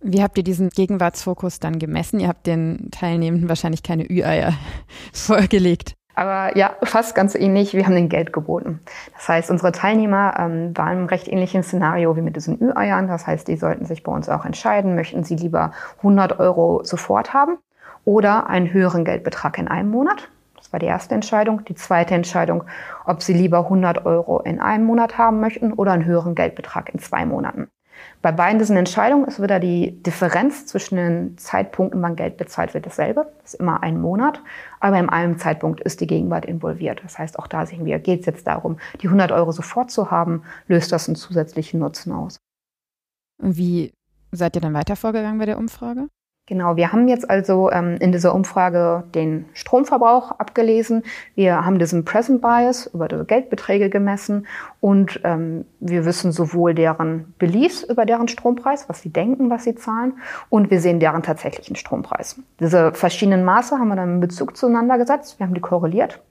Wie 0.00 0.22
habt 0.22 0.38
ihr 0.38 0.44
diesen 0.44 0.68
Gegenwartsfokus 0.68 1.58
dann 1.58 1.78
gemessen? 1.78 2.20
Ihr 2.20 2.28
habt 2.28 2.46
den 2.46 2.90
Teilnehmenden 2.92 3.48
wahrscheinlich 3.48 3.82
keine 3.82 4.04
Ü-Eier 4.08 4.54
vorgelegt. 5.12 5.94
Aber 6.14 6.56
ja, 6.56 6.74
fast 6.82 7.14
ganz 7.14 7.36
ähnlich. 7.36 7.74
Wir 7.74 7.86
haben 7.86 7.94
den 7.94 8.08
Geld 8.08 8.32
geboten. 8.32 8.80
Das 9.14 9.28
heißt, 9.28 9.50
unsere 9.52 9.70
Teilnehmer 9.70 10.34
ähm, 10.36 10.76
waren 10.76 11.02
im 11.02 11.06
recht 11.06 11.28
ähnlichen 11.28 11.62
Szenario 11.62 12.16
wie 12.16 12.22
mit 12.22 12.34
diesen 12.34 12.60
Ü-Eiern. 12.60 13.06
Das 13.06 13.26
heißt, 13.26 13.46
die 13.46 13.56
sollten 13.56 13.84
sich 13.84 14.02
bei 14.02 14.10
uns 14.10 14.28
auch 14.28 14.44
entscheiden, 14.44 14.96
möchten 14.96 15.22
sie 15.22 15.36
lieber 15.36 15.70
100 15.98 16.40
Euro 16.40 16.82
sofort 16.82 17.34
haben 17.34 17.58
oder 18.04 18.48
einen 18.48 18.72
höheren 18.72 19.04
Geldbetrag 19.04 19.58
in 19.58 19.68
einem 19.68 19.90
Monat. 19.90 20.28
Das 20.68 20.74
war 20.74 20.80
die 20.80 20.86
erste 20.86 21.14
Entscheidung. 21.14 21.64
Die 21.64 21.74
zweite 21.74 22.14
Entscheidung, 22.14 22.64
ob 23.06 23.22
sie 23.22 23.32
lieber 23.32 23.60
100 23.60 24.04
Euro 24.04 24.40
in 24.40 24.60
einem 24.60 24.84
Monat 24.84 25.16
haben 25.16 25.40
möchten 25.40 25.72
oder 25.72 25.92
einen 25.92 26.04
höheren 26.04 26.34
Geldbetrag 26.34 26.90
in 26.92 26.98
zwei 26.98 27.24
Monaten. 27.24 27.68
Bei 28.20 28.32
beiden 28.32 28.58
diesen 28.58 28.76
Entscheidungen 28.76 29.24
ist 29.24 29.42
wieder 29.42 29.60
die 29.60 30.02
Differenz 30.02 30.66
zwischen 30.66 30.96
den 30.96 31.38
Zeitpunkten, 31.38 32.02
wann 32.02 32.16
Geld 32.16 32.36
bezahlt 32.36 32.74
wird, 32.74 32.84
dasselbe. 32.84 33.32
Das 33.40 33.54
ist 33.54 33.60
immer 33.60 33.82
ein 33.82 33.98
Monat. 33.98 34.42
Aber 34.78 34.98
in 34.98 35.08
einem 35.08 35.38
Zeitpunkt 35.38 35.80
ist 35.80 36.02
die 36.02 36.06
Gegenwart 36.06 36.44
involviert. 36.44 37.00
Das 37.02 37.18
heißt, 37.18 37.38
auch 37.38 37.46
da 37.46 37.64
sehen 37.64 37.86
wir, 37.86 37.98
geht 37.98 38.20
es 38.20 38.26
jetzt 38.26 38.46
darum, 38.46 38.78
die 39.00 39.06
100 39.06 39.32
Euro 39.32 39.52
sofort 39.52 39.90
zu 39.90 40.10
haben, 40.10 40.42
löst 40.66 40.92
das 40.92 41.08
einen 41.08 41.16
zusätzlichen 41.16 41.80
Nutzen 41.80 42.12
aus. 42.12 42.36
Wie 43.38 43.94
seid 44.32 44.54
ihr 44.54 44.60
dann 44.60 44.74
weiter 44.74 44.96
vorgegangen 44.96 45.38
bei 45.38 45.46
der 45.46 45.56
Umfrage? 45.56 46.08
Genau, 46.48 46.76
wir 46.76 46.92
haben 46.92 47.08
jetzt 47.08 47.28
also 47.28 47.70
ähm, 47.70 47.98
in 48.00 48.10
dieser 48.10 48.34
Umfrage 48.34 49.04
den 49.14 49.44
Stromverbrauch 49.52 50.30
abgelesen. 50.30 51.02
Wir 51.34 51.62
haben 51.66 51.78
diesen 51.78 52.06
Present 52.06 52.40
Bias 52.40 52.86
über 52.86 53.06
die 53.06 53.22
Geldbeträge 53.26 53.90
gemessen 53.90 54.46
und 54.80 55.20
ähm, 55.24 55.66
wir 55.78 56.06
wissen 56.06 56.32
sowohl 56.32 56.72
deren 56.72 57.34
Beliefs 57.38 57.82
über 57.82 58.06
deren 58.06 58.28
Strompreis, 58.28 58.88
was 58.88 59.02
sie 59.02 59.10
denken, 59.10 59.50
was 59.50 59.64
sie 59.64 59.74
zahlen, 59.74 60.14
und 60.48 60.70
wir 60.70 60.80
sehen 60.80 61.00
deren 61.00 61.22
tatsächlichen 61.22 61.76
Strompreis. 61.76 62.40
Diese 62.60 62.94
verschiedenen 62.94 63.44
Maße 63.44 63.78
haben 63.78 63.88
wir 63.88 63.96
dann 63.96 64.14
in 64.14 64.20
Bezug 64.20 64.56
zueinander 64.56 64.96
gesetzt. 64.96 65.38
Wir 65.38 65.46
haben 65.46 65.54
die 65.54 65.60
korreliert. 65.60 66.22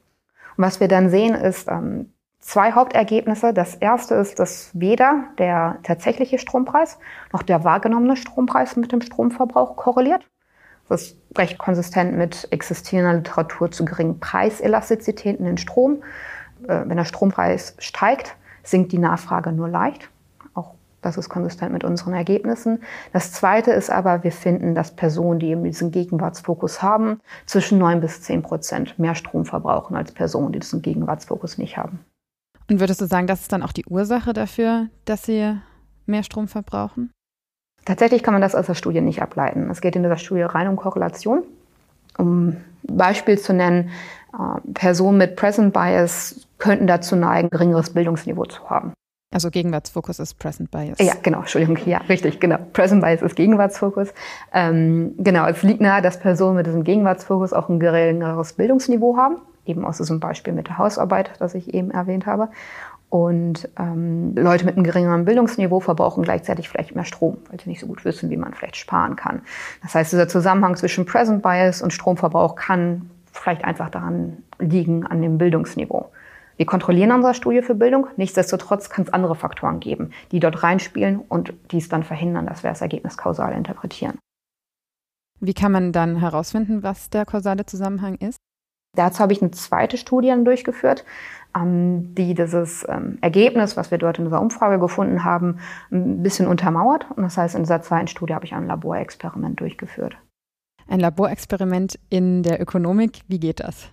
Und 0.58 0.64
was 0.64 0.80
wir 0.80 0.88
dann 0.88 1.10
sehen, 1.10 1.36
ist, 1.36 1.68
ähm, 1.70 2.10
zwei 2.40 2.72
Hauptergebnisse. 2.72 3.54
Das 3.54 3.76
erste 3.76 4.16
ist, 4.16 4.40
dass 4.40 4.72
weder 4.74 5.26
der 5.38 5.80
tatsächliche 5.84 6.40
Strompreis 6.40 6.98
noch 7.34 7.44
der 7.44 7.64
wahrgenommene 7.64 8.16
Strompreis 8.16 8.76
mit 8.76 8.92
dem 8.92 9.02
Stromverbrauch 9.02 9.76
korreliert. 9.76 10.26
Das 10.90 11.02
ist 11.02 11.18
recht 11.38 11.58
konsistent 11.58 12.16
mit 12.16 12.48
existierender 12.52 13.16
Literatur 13.16 13.72
zu 13.72 13.84
geringen 13.84 14.20
Preiselastizitäten 14.20 15.46
in 15.46 15.58
Strom. 15.58 16.04
Äh, 16.68 16.84
wenn 16.86 16.98
der 16.98 17.06
Strompreis 17.06 17.76
steigt, 17.80 18.36
sinkt 18.64 18.92
die 18.92 18.98
Nachfrage 18.98 19.52
nur 19.52 19.68
leicht. 19.68 20.10
Auch 20.54 20.76
das 21.02 21.18
ist 21.18 21.30
konsistent 21.30 21.74
mit 21.74 21.84
unseren 21.84 22.14
Ergebnissen. 22.14 22.82
Das 23.12 23.34
zweite 23.34 23.72
ist 23.72 23.90
aber, 23.90 24.24
wir 24.24 24.32
finden, 24.32 24.76
dass 24.76 24.96
Personen, 24.96 25.40
die 25.40 25.50
eben 25.50 25.64
diesen 25.64 25.92
Gegenwartsfokus 25.92 26.82
haben, 26.82 27.20
zwischen 27.46 27.78
9 27.78 28.00
bis 28.00 28.22
10 28.22 28.42
Prozent 28.42 28.98
mehr 28.98 29.16
Strom 29.16 29.46
verbrauchen 29.46 29.96
als 29.96 30.14
Personen, 30.14 30.54
die 30.54 30.60
diesen 30.60 30.82
Gegenwartsfokus 30.82 31.58
nicht 31.58 31.78
haben. 31.78 32.00
Und 32.70 32.80
würdest 32.80 33.02
du 33.02 33.06
sagen, 33.06 33.28
das 33.28 33.42
ist 33.42 33.52
dann 33.52 33.64
auch 33.64 33.72
die 33.72 33.86
Ursache 33.86 34.34
dafür, 34.34 34.88
dass 35.06 35.24
sie 35.24 35.56
mehr 36.06 36.24
Strom 36.24 36.48
verbrauchen? 36.48 37.12
Tatsächlich 37.86 38.24
kann 38.24 38.34
man 38.34 38.42
das 38.42 38.56
aus 38.56 38.66
der 38.66 38.74
Studie 38.74 39.02
nicht 39.02 39.22
ableiten. 39.22 39.70
Es 39.70 39.80
geht 39.80 39.96
in 39.96 40.04
dieser 40.04 40.18
Studie 40.18 40.42
rein 40.42 40.68
um 40.68 40.76
Korrelation. 40.76 41.44
Um 42.18 42.58
Beispiel 42.84 43.38
zu 43.38 43.54
nennen, 43.54 43.92
äh, 44.34 44.60
Personen 44.74 45.18
mit 45.18 45.36
Present 45.36 45.74
Bias 45.74 46.48
könnten 46.58 46.88
dazu 46.88 47.16
neigen, 47.16 47.50
geringeres 47.50 47.94
Bildungsniveau 47.94 48.46
zu 48.46 48.70
haben. 48.70 48.94
Also 49.38 49.52
Gegenwartsfokus 49.52 50.18
ist 50.18 50.40
Present 50.40 50.72
Bias. 50.72 50.98
Ja, 50.98 51.14
genau, 51.22 51.42
Entschuldigung, 51.42 51.78
ja, 51.86 52.00
richtig, 52.10 52.40
genau. 52.40 52.58
Present 52.74 53.04
Bias 53.04 53.22
ist 53.22 53.36
Gegenwartsfokus. 53.36 54.08
Ähm, 54.52 55.14
genau, 55.20 55.46
es 55.46 55.62
liegt 55.62 55.80
nahe, 55.80 56.02
dass 56.02 56.20
Personen 56.20 56.56
mit 56.56 56.66
diesem 56.66 56.84
Gegenwartsfokus 56.84 57.54
auch 57.54 57.70
ein 57.70 57.80
geringeres 57.80 58.54
Bildungsniveau 58.54 59.16
haben 59.16 59.36
eben 59.68 59.86
aus 59.86 59.98
diesem 59.98 60.20
Beispiel 60.20 60.54
mit 60.54 60.70
der 60.70 60.80
Hausarbeit, 60.80 61.30
das 61.38 61.54
ich 61.54 61.76
eben 61.76 61.92
erwähnt 61.92 62.26
habe. 62.26 62.50
Und 63.10 63.70
ähm, 63.78 64.34
Leute 64.36 64.66
mit 64.66 64.76
einem 64.76 64.84
geringeren 64.84 65.26
Bildungsniveau 65.26 65.82
verbrauchen 65.82 66.24
gleichzeitig 66.24 66.68
vielleicht 66.68 66.96
mehr 66.96 67.06
Strom, 67.06 67.38
weil 67.52 67.60
sie 67.60 67.70
nicht 67.70 67.82
so 67.82 67.86
gut 67.86 68.06
wissen, 68.06 68.32
wie 68.32 68.38
man 68.38 68.56
vielleicht 68.56 68.78
sparen 68.78 69.16
kann. 69.16 69.42
Das 69.84 69.94
heißt, 69.94 70.14
dieser 70.14 70.28
Zusammenhang 70.28 70.76
zwischen 70.78 71.06
Present 71.06 71.44
Bias 71.44 71.84
und 71.84 71.94
Stromverbrauch 71.94 72.56
kann 72.56 73.12
vielleicht 73.32 73.64
einfach 73.66 73.92
daran 73.92 74.38
liegen, 74.58 75.06
an 75.06 75.22
dem 75.22 75.38
Bildungsniveau. 75.38 76.10
Wir 76.58 76.66
kontrollieren 76.66 77.12
unsere 77.12 77.34
Studie 77.34 77.62
für 77.62 77.76
Bildung. 77.76 78.08
Nichtsdestotrotz 78.18 78.90
kann 78.90 79.06
es 79.06 79.14
andere 79.14 79.36
Faktoren 79.36 79.80
geben, 79.80 80.12
die 80.32 80.40
dort 80.40 80.64
reinspielen 80.64 81.20
und 81.20 81.54
dies 81.72 81.88
dann 81.88 82.04
verhindern, 82.04 82.48
dass 82.48 82.64
wir 82.64 82.72
das 82.72 82.82
Ergebnis 82.82 83.16
kausal 83.16 83.54
interpretieren. 83.54 84.18
Wie 85.40 85.54
kann 85.54 85.72
man 85.72 85.92
dann 85.92 86.18
herausfinden, 86.18 86.82
was 86.82 87.12
der 87.12 87.26
kausale 87.26 87.66
Zusammenhang 87.66 88.16
ist? 88.16 88.38
Dazu 88.96 89.20
habe 89.20 89.32
ich 89.32 89.42
eine 89.42 89.52
zweite 89.52 89.96
Studie 89.98 90.34
durchgeführt, 90.44 91.06
ähm, 91.56 92.16
die 92.16 92.34
dieses 92.34 92.84
ähm, 92.90 93.20
Ergebnis, 93.22 93.78
was 93.78 93.92
wir 93.92 94.00
dort 94.00 94.18
in 94.18 94.26
dieser 94.26 94.42
Umfrage 94.42 94.80
gefunden 94.80 95.24
haben, 95.24 95.60
ein 95.92 96.24
bisschen 96.24 96.48
untermauert. 96.48 97.06
Und 97.16 97.22
das 97.22 97.38
heißt, 97.38 97.54
in 97.54 97.62
dieser 97.62 97.84
zweiten 97.84 98.08
Studie 98.08 98.34
habe 98.34 98.46
ich 98.46 98.56
ein 98.56 98.66
Laborexperiment 98.66 99.60
durchgeführt. 99.60 100.18
Ein 100.88 101.00
Laborexperiment 101.02 102.00
in 102.10 102.42
der 102.42 102.60
Ökonomik, 102.60 103.22
wie 103.28 103.40
geht 103.40 103.60
das? 103.60 103.92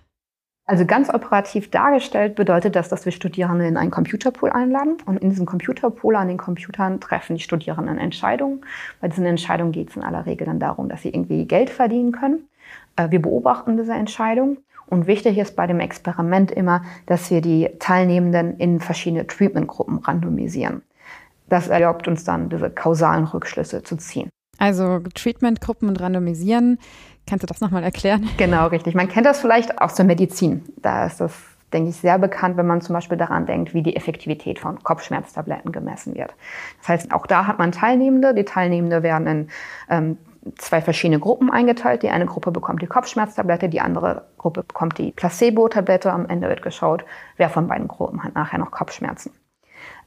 Also 0.67 0.85
ganz 0.85 1.13
operativ 1.13 1.69
dargestellt 1.69 2.33
bedeutet 2.33 2.75
das, 2.75 2.89
dass 2.89 3.05
wir 3.05 3.11
Studierende 3.11 3.67
in 3.67 3.77
einen 3.77 3.91
Computerpool 3.91 4.49
einladen 4.49 4.97
und 5.05 5.17
in 5.17 5.29
diesem 5.29 5.45
Computerpool 5.45 6.15
an 6.15 6.27
den 6.27 6.37
Computern 6.37 6.99
treffen 6.99 7.35
die 7.35 7.41
Studierenden 7.41 7.99
Entscheidungen. 7.99 8.61
Bei 8.99 9.07
diesen 9.07 9.27
Entscheidungen 9.27 9.71
geht 9.71 9.91
es 9.91 9.95
in 9.95 10.03
aller 10.03 10.25
Regel 10.25 10.47
dann 10.47 10.59
darum, 10.59 10.89
dass 10.89 11.03
sie 11.03 11.09
irgendwie 11.09 11.45
Geld 11.45 11.69
verdienen 11.69 12.11
können. 12.11 12.47
Äh, 12.95 13.11
wir 13.11 13.21
beobachten 13.21 13.77
diese 13.77 13.93
Entscheidung 13.93 14.57
und 14.87 15.05
wichtig 15.05 15.37
ist 15.37 15.55
bei 15.55 15.67
dem 15.67 15.79
Experiment 15.79 16.49
immer, 16.49 16.81
dass 17.05 17.29
wir 17.29 17.41
die 17.41 17.69
Teilnehmenden 17.77 18.57
in 18.57 18.79
verschiedene 18.79 19.27
Treatmentgruppen 19.27 19.99
randomisieren. 19.99 20.81
Das 21.47 21.67
erlaubt 21.67 22.07
uns 22.07 22.23
dann, 22.23 22.49
diese 22.49 22.71
kausalen 22.71 23.25
Rückschlüsse 23.25 23.83
zu 23.83 23.97
ziehen. 23.97 24.29
Also 24.57 24.99
Treatmentgruppen 25.13 25.89
und 25.89 25.99
randomisieren. 25.99 26.79
Kannst 27.27 27.43
du 27.43 27.47
das 27.47 27.61
nochmal 27.61 27.83
erklären? 27.83 28.29
Genau, 28.37 28.67
richtig. 28.67 28.93
Man 28.93 29.07
kennt 29.07 29.25
das 29.25 29.39
vielleicht 29.39 29.81
aus 29.81 29.95
der 29.95 30.05
Medizin. 30.05 30.63
Da 30.77 31.07
ist 31.07 31.19
das, 31.19 31.33
denke 31.73 31.89
ich, 31.89 31.95
sehr 31.95 32.19
bekannt, 32.19 32.55
wenn 32.57 32.67
man 32.67 32.81
zum 32.81 32.93
Beispiel 32.93 33.17
daran 33.17 33.45
denkt, 33.45 33.73
wie 33.73 33.81
die 33.81 33.95
Effektivität 33.95 34.59
von 34.59 34.83
Kopfschmerztabletten 34.83 35.71
gemessen 35.71 36.15
wird. 36.15 36.33
Das 36.79 36.89
heißt, 36.89 37.11
auch 37.13 37.25
da 37.25 37.47
hat 37.47 37.57
man 37.57 37.71
Teilnehmende. 37.71 38.35
Die 38.35 38.45
Teilnehmende 38.45 39.01
werden 39.01 39.27
in 39.27 39.47
ähm, 39.89 40.17
zwei 40.57 40.81
verschiedene 40.81 41.19
Gruppen 41.19 41.49
eingeteilt. 41.49 42.03
Die 42.03 42.09
eine 42.09 42.27
Gruppe 42.27 42.51
bekommt 42.51 42.81
die 42.81 42.87
Kopfschmerztablette, 42.87 43.69
die 43.69 43.81
andere 43.81 44.25
Gruppe 44.37 44.63
bekommt 44.63 44.97
die 44.99 45.11
Placebo-Tablette. 45.11 46.11
Am 46.11 46.27
Ende 46.27 46.47
wird 46.47 46.61
geschaut, 46.61 47.05
wer 47.37 47.49
von 47.49 47.67
beiden 47.67 47.87
Gruppen 47.87 48.23
hat 48.23 48.35
nachher 48.35 48.59
noch 48.59 48.69
Kopfschmerzen. 48.69 49.31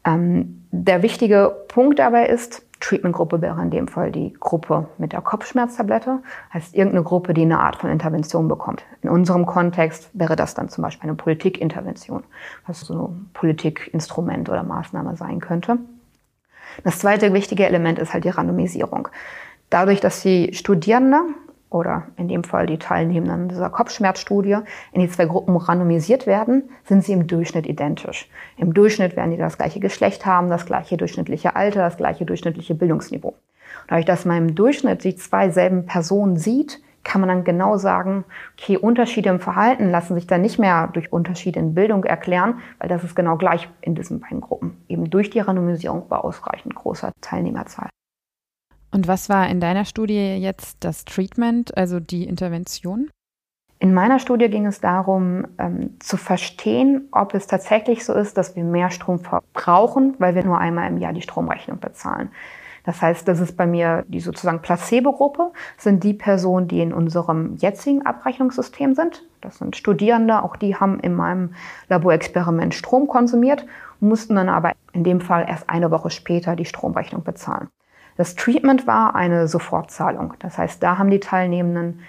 Ähm, 0.04 0.66
der 0.70 1.02
wichtige 1.02 1.64
Punkt 1.66 1.98
dabei 1.98 2.26
ist, 2.26 2.67
Treatmentgruppe 2.80 3.40
wäre 3.40 3.60
in 3.60 3.70
dem 3.70 3.88
Fall 3.88 4.12
die 4.12 4.34
Gruppe 4.38 4.88
mit 4.98 5.12
der 5.12 5.20
Kopfschmerztablette, 5.20 6.20
heißt 6.52 6.74
irgendeine 6.74 7.02
Gruppe, 7.02 7.34
die 7.34 7.42
eine 7.42 7.58
Art 7.58 7.76
von 7.76 7.90
Intervention 7.90 8.48
bekommt. 8.48 8.84
In 9.02 9.10
unserem 9.10 9.46
Kontext 9.46 10.10
wäre 10.12 10.36
das 10.36 10.54
dann 10.54 10.68
zum 10.68 10.82
Beispiel 10.82 11.08
eine 11.08 11.16
Politikintervention, 11.16 12.24
was 12.66 12.80
so 12.80 13.08
ein 13.08 13.30
Politikinstrument 13.34 14.48
oder 14.48 14.62
Maßnahme 14.62 15.16
sein 15.16 15.40
könnte. 15.40 15.78
Das 16.84 16.98
zweite 16.98 17.32
wichtige 17.32 17.66
Element 17.66 17.98
ist 17.98 18.12
halt 18.12 18.24
die 18.24 18.28
Randomisierung. 18.28 19.08
Dadurch, 19.70 20.00
dass 20.00 20.22
die 20.22 20.54
Studierende 20.54 21.20
oder 21.70 22.06
in 22.16 22.28
dem 22.28 22.44
Fall 22.44 22.66
die 22.66 22.78
Teilnehmenden 22.78 23.48
dieser 23.48 23.70
Kopfschmerzstudie 23.70 24.58
in 24.92 25.00
die 25.00 25.08
zwei 25.08 25.26
Gruppen 25.26 25.56
randomisiert 25.56 26.26
werden, 26.26 26.70
sind 26.84 27.04
sie 27.04 27.12
im 27.12 27.26
Durchschnitt 27.26 27.66
identisch. 27.66 28.28
Im 28.56 28.74
Durchschnitt 28.74 29.16
werden 29.16 29.30
die 29.30 29.36
das 29.36 29.58
gleiche 29.58 29.80
Geschlecht 29.80 30.26
haben, 30.26 30.48
das 30.48 30.66
gleiche 30.66 30.96
durchschnittliche 30.96 31.56
Alter, 31.56 31.80
das 31.80 31.96
gleiche 31.96 32.24
durchschnittliche 32.24 32.74
Bildungsniveau. 32.74 33.34
Dadurch, 33.86 34.06
dass 34.06 34.24
man 34.24 34.48
im 34.48 34.54
Durchschnitt 34.54 35.04
die 35.04 35.16
zwei 35.16 35.50
selben 35.50 35.86
Personen 35.86 36.36
sieht, 36.36 36.80
kann 37.04 37.20
man 37.20 37.28
dann 37.28 37.44
genau 37.44 37.78
sagen, 37.78 38.24
okay, 38.58 38.76
Unterschiede 38.76 39.30
im 39.30 39.40
Verhalten 39.40 39.90
lassen 39.90 40.14
sich 40.14 40.26
dann 40.26 40.42
nicht 40.42 40.58
mehr 40.58 40.88
durch 40.92 41.12
Unterschiede 41.12 41.58
in 41.58 41.74
Bildung 41.74 42.04
erklären, 42.04 42.60
weil 42.78 42.88
das 42.88 43.02
ist 43.02 43.16
genau 43.16 43.36
gleich 43.36 43.68
in 43.80 43.94
diesen 43.94 44.20
beiden 44.20 44.40
Gruppen. 44.40 44.76
Eben 44.88 45.08
durch 45.08 45.30
die 45.30 45.40
Randomisierung 45.40 46.08
bei 46.08 46.16
ausreichend 46.16 46.74
großer 46.74 47.12
Teilnehmerzahl. 47.20 47.88
Und 48.90 49.06
was 49.06 49.28
war 49.28 49.48
in 49.48 49.60
deiner 49.60 49.84
Studie 49.84 50.36
jetzt 50.36 50.78
das 50.80 51.04
Treatment, 51.04 51.76
also 51.76 52.00
die 52.00 52.24
Intervention? 52.24 53.10
In 53.80 53.94
meiner 53.94 54.18
Studie 54.18 54.48
ging 54.48 54.66
es 54.66 54.80
darum, 54.80 55.46
ähm, 55.58 56.00
zu 56.00 56.16
verstehen, 56.16 57.08
ob 57.12 57.34
es 57.34 57.46
tatsächlich 57.46 58.04
so 58.04 58.12
ist, 58.12 58.36
dass 58.36 58.56
wir 58.56 58.64
mehr 58.64 58.90
Strom 58.90 59.20
verbrauchen, 59.20 60.14
weil 60.18 60.34
wir 60.34 60.44
nur 60.44 60.58
einmal 60.58 60.88
im 60.88 60.98
Jahr 60.98 61.12
die 61.12 61.22
Stromrechnung 61.22 61.78
bezahlen. 61.78 62.30
Das 62.84 63.02
heißt, 63.02 63.28
das 63.28 63.38
ist 63.38 63.56
bei 63.56 63.66
mir 63.66 64.04
die 64.08 64.18
sozusagen 64.18 64.62
Placebo-Gruppe, 64.62 65.52
sind 65.76 66.02
die 66.02 66.14
Personen, 66.14 66.68
die 66.68 66.80
in 66.80 66.92
unserem 66.92 67.54
jetzigen 67.56 68.04
Abrechnungssystem 68.04 68.94
sind. 68.94 69.24
Das 69.42 69.58
sind 69.58 69.76
Studierende, 69.76 70.42
auch 70.42 70.56
die 70.56 70.74
haben 70.74 70.98
in 70.98 71.14
meinem 71.14 71.54
Laborexperiment 71.88 72.74
Strom 72.74 73.06
konsumiert, 73.06 73.66
mussten 74.00 74.34
dann 74.36 74.48
aber 74.48 74.72
in 74.92 75.04
dem 75.04 75.20
Fall 75.20 75.44
erst 75.46 75.68
eine 75.68 75.90
Woche 75.90 76.10
später 76.10 76.56
die 76.56 76.64
Stromrechnung 76.64 77.22
bezahlen. 77.22 77.68
Das 78.18 78.34
Treatment 78.34 78.88
war 78.88 79.14
eine 79.14 79.46
Sofortzahlung. 79.46 80.34
Das 80.40 80.58
heißt, 80.58 80.82
da 80.82 80.98
haben 80.98 81.08
die 81.08 81.20
Teilnehmenden 81.20 82.00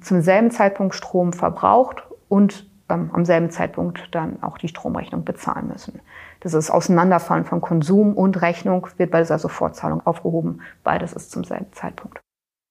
zum 0.00 0.20
selben 0.20 0.50
Zeitpunkt 0.50 0.96
Strom 0.96 1.32
verbraucht 1.32 2.02
und 2.28 2.68
ähm, 2.88 3.10
am 3.12 3.24
selben 3.24 3.50
Zeitpunkt 3.50 4.08
dann 4.10 4.42
auch 4.42 4.58
die 4.58 4.66
Stromrechnung 4.66 5.24
bezahlen 5.24 5.68
müssen. 5.68 6.00
Das 6.40 6.54
ist 6.54 6.70
Auseinanderfallen 6.70 7.44
von 7.44 7.60
Konsum 7.60 8.14
und 8.14 8.42
Rechnung 8.42 8.88
wird 8.96 9.12
bei 9.12 9.20
dieser 9.20 9.38
Sofortzahlung 9.38 10.04
aufgehoben. 10.04 10.60
Beides 10.82 11.12
ist 11.12 11.30
zum 11.30 11.44
selben 11.44 11.72
Zeitpunkt. 11.72 12.18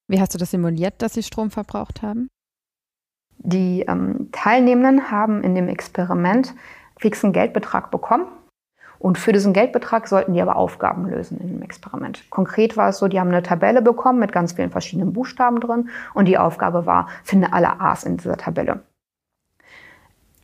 Wie 0.10 0.20
hast 0.20 0.34
du 0.34 0.38
das 0.38 0.52
simuliert, 0.52 1.02
dass 1.02 1.14
sie 1.14 1.24
Strom 1.24 1.52
verbraucht 1.52 2.02
haben? 2.02 2.28
Die 3.38 3.86
ähm, 3.88 4.28
Teilnehmenden 4.34 5.10
haben 5.10 5.42
in 5.42 5.56
dem 5.56 5.70
Experiment 5.70 6.54
fixen 7.00 7.32
Geldbetrag 7.32 7.92
bekommen. 7.92 8.28
Und 9.04 9.18
für 9.18 9.34
diesen 9.34 9.52
Geldbetrag 9.52 10.08
sollten 10.08 10.34
die 10.34 10.42
aber 10.42 10.56
Aufgaben 10.56 11.10
lösen 11.10 11.38
in 11.42 11.50
dem 11.50 11.62
Experiment. 11.62 12.24
Konkret 12.30 12.78
war 12.78 12.88
es 12.88 13.00
so, 13.00 13.10
die 13.10 13.20
haben 13.20 13.28
eine 13.28 13.44
Tabelle 13.44 13.82
bekommen 13.82 14.18
mit 14.18 14.32
ganz 14.32 14.54
vielen 14.54 14.70
verschiedenen 14.70 15.12
Buchstaben 15.12 15.60
drin 15.60 15.90
und 16.14 16.26
die 16.26 16.38
Aufgabe 16.38 16.86
war, 16.86 17.10
finde 17.26 17.52
alle 17.52 17.82
A's 17.82 18.06
in 18.06 18.16
dieser 18.16 18.38
Tabelle. 18.38 18.80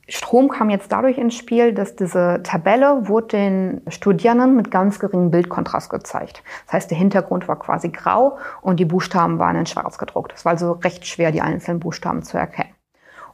Strom 0.10 0.50
kam 0.50 0.70
jetzt 0.70 0.92
dadurch 0.92 1.18
ins 1.18 1.36
Spiel, 1.36 1.74
dass 1.74 1.96
diese 1.96 2.42
Tabelle 2.44 3.08
wurde 3.08 3.28
den 3.28 3.82
Studierenden 3.88 4.58
mit 4.58 4.72
ganz 4.72 5.00
geringem 5.00 5.32
Bildkontrast 5.32 5.90
gezeigt. 5.90 6.44
Das 6.66 6.74
heißt, 6.74 6.92
der 6.92 6.98
Hintergrund 6.98 7.48
war 7.48 7.60
quasi 7.60 7.88
grau 7.88 8.40
und 8.62 8.82
die 8.82 8.86
Buchstaben 8.86 9.40
waren 9.40 9.56
in 9.56 9.68
schwarz 9.68 9.98
gedruckt. 9.98 10.34
Es 10.36 10.44
war 10.44 10.52
also 10.52 10.74
recht 10.74 11.08
schwer, 11.08 11.32
die 11.32 11.42
einzelnen 11.42 11.80
Buchstaben 11.80 12.24
zu 12.24 12.38
erkennen. 12.38 12.74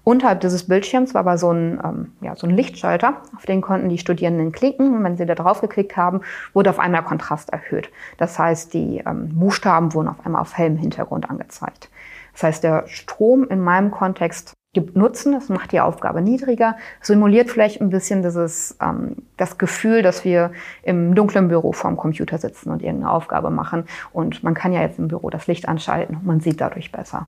Unterhalb 0.05 0.39
dieses 0.41 0.67
Bildschirms 0.67 1.15
war 1.15 1.21
aber 1.21 1.39
so 1.39 1.51
ein, 1.51 1.81
ähm, 1.83 2.11
ja, 2.21 2.35
so 2.35 2.45
ein 2.45 2.55
Lichtschalter, 2.55 3.23
auf 3.35 3.47
den 3.47 3.61
konnten 3.61 3.89
die 3.89 3.97
Studierenden 3.97 4.51
klicken 4.51 4.95
und 4.95 5.03
wenn 5.03 5.17
sie 5.17 5.25
da 5.25 5.33
drauf 5.33 5.61
geklickt 5.61 5.97
haben, 5.97 6.21
wurde 6.53 6.69
auf 6.69 6.77
einmal 6.77 7.03
Kontrast 7.03 7.49
erhöht. 7.49 7.89
Das 8.17 8.37
heißt, 8.37 8.75
die 8.75 9.01
ähm, 9.03 9.29
Buchstaben 9.33 9.95
wurden 9.95 10.09
auf 10.09 10.23
einmal 10.23 10.41
auf 10.41 10.55
hellem 10.55 10.77
Hintergrund 10.77 11.27
angezeigt. 11.27 11.89
Das 12.33 12.43
heißt, 12.43 12.63
der 12.63 12.83
Strom 12.85 13.47
in 13.49 13.59
meinem 13.59 13.89
Kontext 13.89 14.53
gibt 14.73 14.95
Nutzen, 14.95 15.31
das 15.33 15.49
macht 15.49 15.71
die 15.71 15.79
Aufgabe 15.79 16.21
niedriger, 16.21 16.77
simuliert 17.01 17.49
vielleicht 17.49 17.81
ein 17.81 17.89
bisschen 17.89 18.21
dieses, 18.21 18.77
ähm, 18.79 19.15
das 19.37 19.57
Gefühl, 19.57 20.03
dass 20.03 20.23
wir 20.23 20.51
im 20.83 21.15
dunklen 21.15 21.47
Büro 21.47 21.73
vorm 21.73 21.97
Computer 21.97 22.37
sitzen 22.37 22.69
und 22.69 22.83
irgendeine 22.83 23.11
Aufgabe 23.11 23.49
machen. 23.49 23.85
Und 24.13 24.43
man 24.43 24.53
kann 24.53 24.71
ja 24.71 24.81
jetzt 24.81 24.99
im 24.99 25.07
Büro 25.07 25.31
das 25.31 25.47
Licht 25.47 25.67
anschalten 25.67 26.17
und 26.17 26.27
man 26.27 26.41
sieht 26.41 26.61
dadurch 26.61 26.91
besser. 26.91 27.25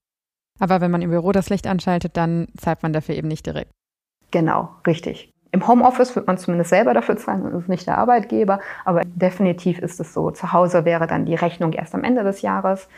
Aber 0.60 0.82
wenn 0.82 0.92
man 0.92 1.02
im 1.02 1.10
Büro 1.10 1.32
das 1.32 1.50
Licht 1.50 1.68
anschaltet, 1.68 2.18
dann 2.18 2.48
zahlt 2.58 2.84
man 2.84 2.94
dafür 2.94 3.16
eben 3.16 3.28
nicht 3.28 3.46
direkt. 3.46 3.72
Genau, 4.32 4.70
richtig. 4.86 5.32
Im 5.52 5.68
Homeoffice 5.68 6.16
wird 6.16 6.28
man 6.28 6.38
zumindest 6.38 6.70
selber 6.70 6.94
dafür 6.94 7.18
zahlen, 7.18 7.44
das 7.44 7.54
ist 7.54 7.70
nicht 7.70 7.88
der 7.88 7.98
Arbeitgeber, 7.98 8.60
aber 8.84 9.02
definitiv 9.06 9.80
ist 9.80 10.00
es 10.00 10.14
so. 10.14 10.30
Zu 10.32 10.52
Hause 10.52 10.84
wäre 10.84 11.08
dann 11.08 11.26
die 11.26 11.36
Rechnung 11.36 11.74
erst 11.74 11.96
am 11.96 12.04
Ende 12.04 12.24
des 12.24 12.42
Jahres. 12.42 12.90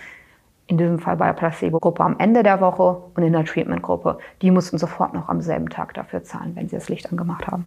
In 0.65 0.77
diesem 0.77 0.99
Fall 0.99 1.17
bei 1.17 1.25
der 1.27 1.33
Placebo-Gruppe 1.33 2.03
am 2.03 2.19
Ende 2.19 2.43
der 2.43 2.61
Woche 2.61 3.03
und 3.15 3.23
in 3.23 3.33
der 3.33 3.45
Treatment-Gruppe. 3.45 4.19
Die 4.41 4.51
mussten 4.51 4.77
sofort 4.77 5.13
noch 5.13 5.29
am 5.29 5.41
selben 5.41 5.69
Tag 5.69 5.93
dafür 5.93 6.23
zahlen, 6.23 6.55
wenn 6.55 6.69
sie 6.69 6.75
das 6.75 6.89
Licht 6.89 7.09
angemacht 7.09 7.47
haben. 7.47 7.65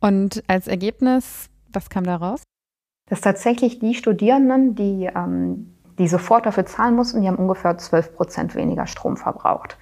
Und 0.00 0.42
als 0.48 0.66
Ergebnis, 0.66 1.48
was 1.72 1.88
kam 1.88 2.04
da 2.04 2.16
raus? 2.16 2.42
Dass 3.08 3.20
tatsächlich 3.20 3.78
die 3.78 3.94
Studierenden, 3.94 4.74
die 4.74 5.08
ähm, 5.14 5.74
die 5.98 6.08
sofort 6.08 6.46
dafür 6.46 6.66
zahlen 6.66 6.94
mussten, 6.94 7.22
die 7.22 7.28
haben 7.28 7.36
ungefähr 7.36 7.76
12 7.76 8.14
Prozent 8.14 8.54
weniger 8.54 8.86
Strom 8.86 9.16
verbraucht. 9.16 9.76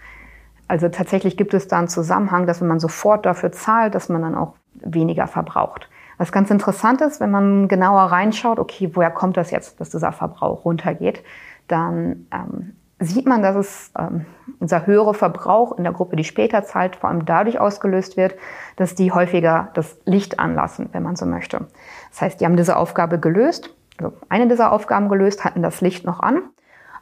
Also 0.68 0.88
tatsächlich 0.88 1.36
gibt 1.36 1.52
es 1.54 1.66
da 1.66 1.78
einen 1.78 1.88
Zusammenhang, 1.88 2.46
dass 2.46 2.60
wenn 2.60 2.68
man 2.68 2.80
sofort 2.80 3.26
dafür 3.26 3.50
zahlt, 3.50 3.94
dass 3.94 4.08
man 4.08 4.22
dann 4.22 4.34
auch 4.36 4.54
weniger 4.74 5.26
verbraucht. 5.26 5.88
Was 6.16 6.32
ganz 6.32 6.50
interessant 6.50 7.00
ist, 7.00 7.20
wenn 7.20 7.30
man 7.30 7.66
genauer 7.66 8.02
reinschaut, 8.02 8.58
okay, 8.58 8.90
woher 8.94 9.10
kommt 9.10 9.36
das 9.36 9.50
jetzt, 9.50 9.80
dass 9.80 9.90
dieser 9.90 10.12
Verbrauch 10.12 10.64
runtergeht, 10.64 11.24
dann 11.66 12.26
ähm, 12.30 12.76
sieht 13.00 13.26
man, 13.26 13.42
dass 13.42 13.56
es 13.56 13.90
ähm, 13.98 14.26
unser 14.60 14.86
höherer 14.86 15.14
Verbrauch 15.14 15.76
in 15.76 15.84
der 15.84 15.92
Gruppe, 15.92 16.16
die 16.16 16.24
später 16.24 16.62
zahlt, 16.62 16.96
vor 16.96 17.08
allem 17.08 17.24
dadurch 17.24 17.58
ausgelöst 17.58 18.16
wird, 18.16 18.34
dass 18.76 18.94
die 18.94 19.12
häufiger 19.12 19.70
das 19.74 19.98
Licht 20.04 20.38
anlassen, 20.38 20.90
wenn 20.92 21.02
man 21.02 21.16
so 21.16 21.26
möchte. 21.26 21.66
Das 22.10 22.20
heißt, 22.20 22.40
die 22.40 22.44
haben 22.44 22.56
diese 22.56 22.76
Aufgabe 22.76 23.18
gelöst 23.18 23.74
also 24.00 24.16
eine 24.28 24.48
dieser 24.48 24.72
Aufgaben 24.72 25.08
gelöst, 25.08 25.44
hatten 25.44 25.62
das 25.62 25.80
Licht 25.80 26.04
noch 26.04 26.20
an, 26.20 26.42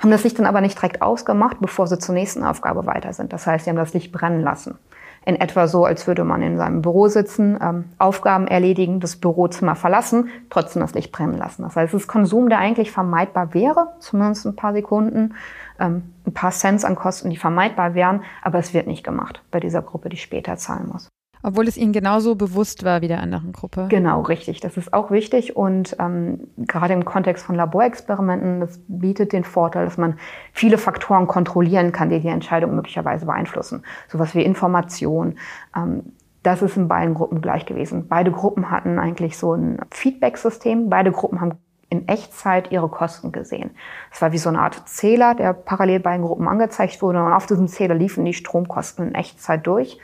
haben 0.00 0.10
das 0.10 0.24
Licht 0.24 0.38
dann 0.38 0.46
aber 0.46 0.60
nicht 0.60 0.78
direkt 0.78 1.02
ausgemacht, 1.02 1.58
bevor 1.60 1.86
sie 1.86 1.98
zur 1.98 2.14
nächsten 2.14 2.44
Aufgabe 2.44 2.86
weiter 2.86 3.12
sind. 3.12 3.32
Das 3.32 3.46
heißt, 3.46 3.64
sie 3.64 3.70
haben 3.70 3.76
das 3.76 3.94
Licht 3.94 4.12
brennen 4.12 4.42
lassen. 4.42 4.78
In 5.24 5.36
etwa 5.36 5.66
so, 5.66 5.84
als 5.84 6.06
würde 6.06 6.24
man 6.24 6.40
in 6.42 6.56
seinem 6.56 6.80
Büro 6.80 7.08
sitzen, 7.08 7.58
ähm, 7.60 7.84
Aufgaben 7.98 8.46
erledigen, 8.46 9.00
das 9.00 9.16
Bürozimmer 9.16 9.74
verlassen, 9.74 10.30
trotzdem 10.48 10.80
das 10.80 10.94
Licht 10.94 11.12
brennen 11.12 11.36
lassen. 11.36 11.62
Das 11.62 11.76
heißt, 11.76 11.92
es 11.92 12.02
ist 12.02 12.08
Konsum, 12.08 12.48
der 12.48 12.60
eigentlich 12.60 12.92
vermeidbar 12.92 13.52
wäre, 13.52 13.88
zumindest 13.98 14.46
ein 14.46 14.56
paar 14.56 14.72
Sekunden, 14.72 15.34
ähm, 15.80 16.14
ein 16.26 16.32
paar 16.32 16.52
Cents 16.52 16.84
an 16.84 16.94
Kosten, 16.94 17.30
die 17.30 17.36
vermeidbar 17.36 17.94
wären, 17.94 18.22
aber 18.42 18.58
es 18.58 18.72
wird 18.72 18.86
nicht 18.86 19.04
gemacht 19.04 19.42
bei 19.50 19.60
dieser 19.60 19.82
Gruppe, 19.82 20.08
die 20.08 20.16
später 20.16 20.56
zahlen 20.56 20.88
muss. 20.90 21.08
Obwohl 21.42 21.68
es 21.68 21.76
ihnen 21.76 21.92
genauso 21.92 22.34
bewusst 22.34 22.84
war 22.84 23.00
wie 23.00 23.08
der 23.08 23.20
anderen 23.20 23.52
Gruppe. 23.52 23.86
Genau, 23.88 24.22
richtig. 24.22 24.60
Das 24.60 24.76
ist 24.76 24.92
auch 24.92 25.10
wichtig 25.10 25.56
und 25.56 25.96
ähm, 25.98 26.48
gerade 26.56 26.94
im 26.94 27.04
Kontext 27.04 27.44
von 27.44 27.54
Laborexperimenten, 27.54 28.60
das 28.60 28.80
bietet 28.88 29.32
den 29.32 29.44
Vorteil, 29.44 29.84
dass 29.84 29.98
man 29.98 30.18
viele 30.52 30.78
Faktoren 30.78 31.26
kontrollieren 31.26 31.92
kann, 31.92 32.10
die 32.10 32.20
die 32.20 32.28
Entscheidung 32.28 32.74
möglicherweise 32.74 33.26
beeinflussen. 33.26 33.82
Sowas 34.08 34.34
wie 34.34 34.42
Information. 34.42 35.36
Ähm, 35.76 36.12
das 36.42 36.62
ist 36.62 36.76
in 36.76 36.88
beiden 36.88 37.14
Gruppen 37.14 37.40
gleich 37.40 37.66
gewesen. 37.66 38.08
Beide 38.08 38.30
Gruppen 38.30 38.70
hatten 38.70 38.98
eigentlich 38.98 39.36
so 39.36 39.54
ein 39.54 39.78
Feedback-System. 39.90 40.88
Beide 40.88 41.12
Gruppen 41.12 41.40
haben 41.40 41.54
in 41.90 42.06
Echtzeit 42.06 42.70
ihre 42.70 42.88
Kosten 42.88 43.32
gesehen. 43.32 43.70
Es 44.12 44.20
war 44.20 44.32
wie 44.32 44.38
so 44.38 44.48
eine 44.48 44.60
Art 44.60 44.88
Zähler, 44.88 45.34
der 45.34 45.52
parallel 45.52 46.00
beiden 46.00 46.24
Gruppen 46.24 46.46
angezeigt 46.46 47.00
wurde. 47.02 47.22
Und 47.22 47.32
auf 47.32 47.46
diesem 47.46 47.66
Zähler 47.66 47.94
liefen 47.94 48.24
die 48.24 48.34
Stromkosten 48.34 49.08
in 49.08 49.14
Echtzeit 49.14 49.66
durch. 49.66 49.98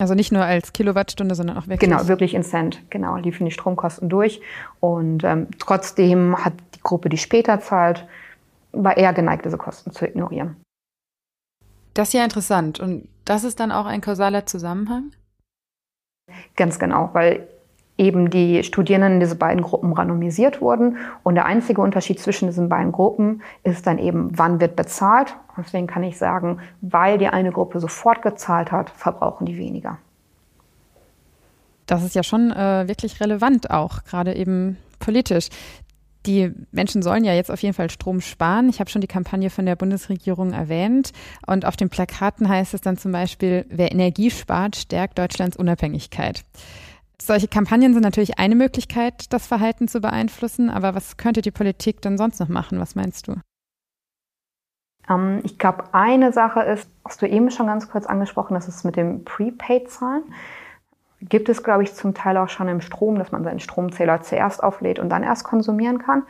Also 0.00 0.14
nicht 0.14 0.32
nur 0.32 0.42
als 0.42 0.72
Kilowattstunde, 0.72 1.34
sondern 1.34 1.58
auch 1.58 1.68
wirklich. 1.68 1.90
Genau, 1.90 2.08
wirklich 2.08 2.32
in 2.32 2.42
Cent. 2.42 2.80
Genau, 2.88 3.16
liefen 3.16 3.44
die 3.44 3.50
Stromkosten 3.50 4.08
durch. 4.08 4.40
Und 4.80 5.24
ähm, 5.24 5.48
trotzdem 5.58 6.42
hat 6.42 6.54
die 6.74 6.80
Gruppe, 6.80 7.10
die 7.10 7.18
später 7.18 7.60
zahlt, 7.60 8.06
war 8.72 8.96
eher 8.96 9.12
geneigt, 9.12 9.44
diese 9.44 9.58
Kosten 9.58 9.92
zu 9.92 10.06
ignorieren. 10.06 10.56
Das 11.92 12.08
ist 12.08 12.14
ja 12.14 12.24
interessant. 12.24 12.80
Und 12.80 13.08
das 13.26 13.44
ist 13.44 13.60
dann 13.60 13.72
auch 13.72 13.84
ein 13.84 14.00
kausaler 14.00 14.46
Zusammenhang? 14.46 15.12
Ganz 16.56 16.78
genau, 16.78 17.10
weil 17.12 17.46
eben 18.00 18.30
die 18.30 18.64
Studierenden 18.64 19.14
in 19.14 19.20
diese 19.20 19.36
beiden 19.36 19.62
Gruppen 19.62 19.92
randomisiert 19.92 20.62
wurden. 20.62 20.96
Und 21.22 21.34
der 21.34 21.44
einzige 21.44 21.82
Unterschied 21.82 22.18
zwischen 22.18 22.48
diesen 22.48 22.70
beiden 22.70 22.92
Gruppen 22.92 23.42
ist 23.62 23.86
dann 23.86 23.98
eben, 23.98 24.30
wann 24.36 24.58
wird 24.58 24.74
bezahlt. 24.74 25.36
Deswegen 25.58 25.86
kann 25.86 26.02
ich 26.02 26.16
sagen, 26.16 26.60
weil 26.80 27.18
die 27.18 27.28
eine 27.28 27.52
Gruppe 27.52 27.78
sofort 27.78 28.22
gezahlt 28.22 28.72
hat, 28.72 28.88
verbrauchen 28.88 29.44
die 29.44 29.58
weniger. 29.58 29.98
Das 31.84 32.02
ist 32.02 32.14
ja 32.14 32.22
schon 32.22 32.50
äh, 32.52 32.88
wirklich 32.88 33.20
relevant 33.20 33.70
auch, 33.70 34.04
gerade 34.04 34.34
eben 34.34 34.78
politisch. 34.98 35.48
Die 36.26 36.52
Menschen 36.72 37.02
sollen 37.02 37.24
ja 37.24 37.34
jetzt 37.34 37.50
auf 37.50 37.62
jeden 37.62 37.74
Fall 37.74 37.90
Strom 37.90 38.20
sparen. 38.20 38.68
Ich 38.68 38.80
habe 38.80 38.88
schon 38.88 39.00
die 39.00 39.06
Kampagne 39.08 39.50
von 39.50 39.66
der 39.66 39.76
Bundesregierung 39.76 40.52
erwähnt. 40.52 41.12
Und 41.46 41.66
auf 41.66 41.76
den 41.76 41.88
Plakaten 41.90 42.48
heißt 42.48 42.74
es 42.74 42.80
dann 42.80 42.96
zum 42.96 43.12
Beispiel, 43.12 43.66
wer 43.70 43.90
Energie 43.92 44.30
spart, 44.30 44.76
stärkt 44.76 45.18
Deutschlands 45.18 45.56
Unabhängigkeit. 45.56 46.44
Solche 47.20 47.48
Kampagnen 47.48 47.92
sind 47.92 48.02
natürlich 48.02 48.38
eine 48.38 48.54
Möglichkeit, 48.54 49.32
das 49.32 49.46
Verhalten 49.46 49.88
zu 49.88 50.00
beeinflussen, 50.00 50.70
aber 50.70 50.94
was 50.94 51.16
könnte 51.16 51.42
die 51.42 51.50
Politik 51.50 52.00
denn 52.00 52.16
sonst 52.16 52.40
noch 52.40 52.48
machen? 52.48 52.80
Was 52.80 52.94
meinst 52.94 53.28
du? 53.28 53.36
Ähm, 55.08 55.40
ich 55.42 55.58
glaube, 55.58 55.84
eine 55.92 56.32
Sache 56.32 56.62
ist, 56.62 56.88
hast 57.04 57.20
du 57.20 57.28
eben 57.28 57.50
schon 57.50 57.66
ganz 57.66 57.90
kurz 57.90 58.06
angesprochen, 58.06 58.54
das 58.54 58.68
ist 58.68 58.84
mit 58.84 58.96
dem 58.96 59.24
Prepaid-Zahlen. 59.24 60.22
Gibt 61.22 61.50
es, 61.50 61.62
glaube 61.62 61.82
ich, 61.82 61.92
zum 61.94 62.14
Teil 62.14 62.38
auch 62.38 62.48
schon 62.48 62.68
im 62.68 62.80
Strom, 62.80 63.18
dass 63.18 63.30
man 63.30 63.44
seinen 63.44 63.60
Stromzähler 63.60 64.22
zuerst 64.22 64.62
auflädt 64.62 64.98
und 64.98 65.10
dann 65.10 65.22
erst 65.22 65.44
konsumieren 65.44 65.98
kann. 65.98 66.22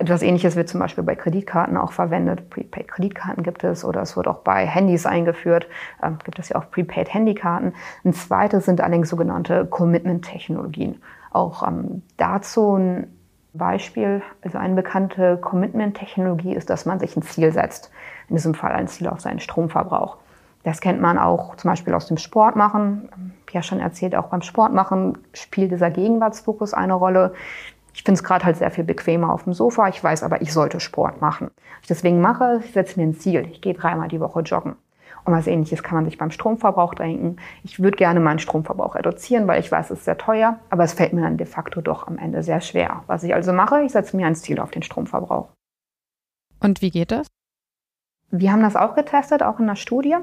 Etwas 0.00 0.22
ähnliches 0.22 0.56
wird 0.56 0.70
zum 0.70 0.80
Beispiel 0.80 1.04
bei 1.04 1.14
Kreditkarten 1.14 1.76
auch 1.76 1.92
verwendet. 1.92 2.48
Prepaid-Kreditkarten 2.48 3.42
gibt 3.42 3.64
es 3.64 3.84
oder 3.84 4.00
es 4.00 4.16
wird 4.16 4.28
auch 4.28 4.38
bei 4.38 4.64
Handys 4.64 5.04
eingeführt. 5.04 5.66
Ähm, 6.02 6.16
gibt 6.24 6.38
es 6.38 6.48
ja 6.48 6.56
auch 6.56 6.70
Prepaid-Handykarten. 6.70 7.74
Ein 8.02 8.14
zweites 8.14 8.64
sind 8.64 8.80
allerdings 8.80 9.10
sogenannte 9.10 9.66
Commitment-Technologien. 9.66 11.02
Auch 11.32 11.68
ähm, 11.68 12.00
dazu 12.16 12.78
ein 12.78 13.14
Beispiel, 13.52 14.22
also 14.40 14.56
eine 14.56 14.74
bekannte 14.74 15.36
Commitment-Technologie 15.36 16.54
ist, 16.54 16.70
dass 16.70 16.86
man 16.86 16.98
sich 16.98 17.14
ein 17.14 17.22
Ziel 17.22 17.52
setzt. 17.52 17.90
In 18.30 18.36
diesem 18.36 18.54
Fall 18.54 18.72
ein 18.72 18.88
Ziel 18.88 19.06
auf 19.06 19.20
seinen 19.20 19.40
Stromverbrauch. 19.40 20.16
Das 20.62 20.80
kennt 20.80 21.02
man 21.02 21.18
auch 21.18 21.56
zum 21.56 21.70
Beispiel 21.70 21.92
aus 21.92 22.06
dem 22.06 22.16
Sport 22.16 22.56
machen. 22.56 23.10
Habe 23.12 23.52
ja 23.52 23.62
schon 23.62 23.80
erzählt, 23.80 24.16
auch 24.16 24.28
beim 24.28 24.40
Sport 24.40 24.72
machen 24.72 25.18
spielt 25.34 25.72
dieser 25.72 25.90
Gegenwartsfokus 25.90 26.72
eine 26.72 26.94
Rolle. 26.94 27.34
Ich 27.94 28.02
finde 28.02 28.18
es 28.18 28.24
gerade 28.24 28.44
halt 28.44 28.56
sehr 28.56 28.70
viel 28.70 28.84
bequemer 28.84 29.32
auf 29.32 29.44
dem 29.44 29.52
Sofa. 29.52 29.88
Ich 29.88 30.02
weiß 30.02 30.22
aber, 30.22 30.42
ich 30.42 30.52
sollte 30.52 30.80
Sport 30.80 31.20
machen. 31.20 31.50
Was 31.56 31.82
ich 31.82 31.88
deswegen 31.88 32.20
mache, 32.20 32.60
ich 32.64 32.72
setze 32.72 32.98
mir 32.98 33.06
ein 33.06 33.14
Ziel. 33.14 33.46
Ich 33.50 33.60
gehe 33.60 33.74
dreimal 33.74 34.08
die 34.08 34.20
Woche 34.20 34.40
joggen. 34.40 34.76
Und 35.24 35.34
was 35.34 35.46
ähnliches 35.46 35.82
kann 35.82 35.96
man 35.96 36.04
sich 36.06 36.18
beim 36.18 36.30
Stromverbrauch 36.30 36.94
denken. 36.94 37.36
Ich 37.62 37.80
würde 37.80 37.96
gerne 37.96 38.20
meinen 38.20 38.38
Stromverbrauch 38.38 38.94
reduzieren, 38.94 39.46
weil 39.46 39.60
ich 39.60 39.70
weiß, 39.70 39.90
es 39.90 39.98
ist 39.98 40.04
sehr 40.06 40.16
teuer, 40.16 40.58
aber 40.70 40.84
es 40.84 40.94
fällt 40.94 41.12
mir 41.12 41.22
dann 41.22 41.36
de 41.36 41.46
facto 41.46 41.80
doch 41.80 42.06
am 42.06 42.18
Ende 42.18 42.42
sehr 42.42 42.60
schwer. 42.60 43.04
Was 43.06 43.22
ich 43.22 43.34
also 43.34 43.52
mache, 43.52 43.82
ich 43.82 43.92
setze 43.92 44.16
mir 44.16 44.26
ein 44.26 44.34
Ziel 44.34 44.60
auf 44.60 44.70
den 44.70 44.82
Stromverbrauch. 44.82 45.48
Und 46.60 46.82
wie 46.82 46.90
geht 46.90 47.10
das? 47.10 47.26
Wir 48.30 48.52
haben 48.52 48.62
das 48.62 48.76
auch 48.76 48.94
getestet, 48.94 49.42
auch 49.42 49.58
in 49.58 49.66
der 49.66 49.76
Studie. 49.76 50.16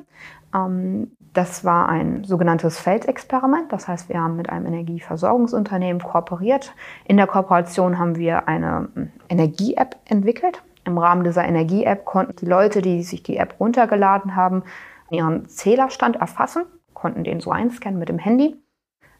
Ähm, 0.54 1.12
das 1.34 1.64
war 1.64 1.90
ein 1.90 2.24
sogenanntes 2.24 2.80
Feldexperiment. 2.80 3.72
Das 3.72 3.88
heißt, 3.88 4.10
wir 4.10 4.20
haben 4.20 4.38
mit 4.38 4.50
einem 4.50 4.66
Energieversorgungsunternehmen 4.66 6.02
kooperiert. 6.02 6.74
In 7.06 7.18
der 7.18 7.28
Kooperation 7.28 8.00
haben 8.00 8.16
wir 8.16 8.48
eine 8.48 8.90
hm, 8.94 9.12
Energie-App 9.30 9.98
entwickelt. 10.06 10.64
Im 10.86 10.98
Rahmen 10.98 11.24
dieser 11.24 11.46
Energie-App 11.46 12.06
konnten 12.06 12.38
die 12.38 12.46
Leute, 12.46 12.82
die 12.82 13.04
sich 13.04 13.24
die 13.24 13.38
App 13.38 13.56
runtergeladen 13.60 14.36
haben, 14.36 14.64
ihren 15.12 15.48
Zählerstand 15.48 16.16
erfassen, 16.16 16.64
konnten 16.94 17.24
den 17.24 17.40
so 17.40 17.52
einscannen 17.52 18.00
mit 18.00 18.10
dem 18.10 18.20
Handy. 18.20 18.56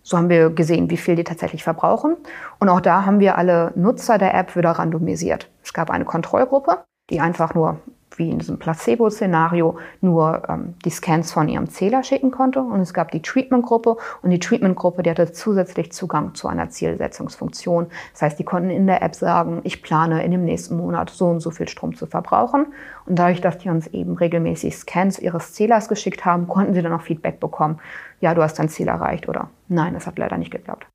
So 0.02 0.18
haben 0.18 0.30
wir 0.30 0.50
gesehen, 0.50 0.90
wie 0.90 0.98
viel 0.98 1.18
die 1.18 1.26
tatsächlich 1.26 1.66
verbrauchen. 1.66 2.16
Und 2.60 2.70
auch 2.70 2.80
da 2.80 3.06
haben 3.06 3.20
wir 3.20 3.38
alle 3.38 3.74
Nutzer 3.76 4.18
der 4.18 4.34
App 4.34 4.56
wieder 4.56 4.72
randomisiert. 4.72 5.52
Es 5.62 5.74
gab 5.74 5.92
eine 5.92 6.06
Kontrollgruppe, 6.06 6.86
die 7.10 7.20
einfach 7.20 7.54
nur 7.54 7.82
wie 8.16 8.30
in 8.30 8.40
diesem 8.40 8.58
Placebo-Szenario 8.58 9.78
nur 10.02 10.44
ähm, 10.50 10.76
die 10.86 10.90
Scans 10.90 11.32
von 11.32 11.48
ihrem 11.48 11.70
Zähler 11.70 12.04
schicken 12.04 12.32
konnte. 12.32 12.62
Und 12.62 12.80
es 12.82 12.94
gab 12.94 13.12
die 13.12 13.22
Treatment-Gruppe 13.22 13.98
und 14.22 14.30
die 14.30 14.40
Treatment-Gruppe, 14.40 15.04
die 15.04 15.10
hatte 15.10 15.32
zusätzlich 15.32 15.92
Zugang 15.92 16.34
zu 16.34 16.48
einer 16.48 16.70
Zielsetzungsfunktion. 16.70 17.88
Das 18.14 18.22
heißt, 18.22 18.40
die 18.40 18.44
konnten 18.44 18.70
in 18.70 18.88
der 18.88 19.02
App 19.02 19.16
sagen, 19.16 19.62
ich 19.64 19.82
plane 19.82 20.24
in 20.24 20.32
dem 20.32 20.46
nächsten 20.46 20.78
Monat 20.78 21.10
so 21.10 21.28
und 21.28 21.40
so 21.40 21.52
viel 21.52 21.68
Strom 21.68 21.96
zu 21.96 22.06
verbrauchen. 22.06 22.68
Und 23.06 23.18
dadurch, 23.20 23.42
dass 23.42 23.58
die 23.58 23.70
uns 23.70 23.88
eben 23.88 24.18
regelmäßig 24.18 24.76
Scans 24.76 25.20
ihres 25.20 25.54
Zählers 25.54 25.88
geschickt 25.88 26.26
haben, 26.26 26.48
konnten 26.48 26.74
sie 26.74 26.82
dann 26.82 26.94
auch 26.94 27.02
Feedback 27.02 27.40
bekommen. 27.40 27.80
Ja, 28.20 28.34
du 28.34 28.42
hast 28.42 28.58
dein 28.58 28.70
Ziel 28.70 28.88
erreicht 28.88 29.30
oder 29.30 29.50
nein, 29.68 29.94
das 29.94 30.08
hat 30.08 30.18
leider 30.18 30.38
nicht 30.38 30.52
geklappt. 30.52 30.88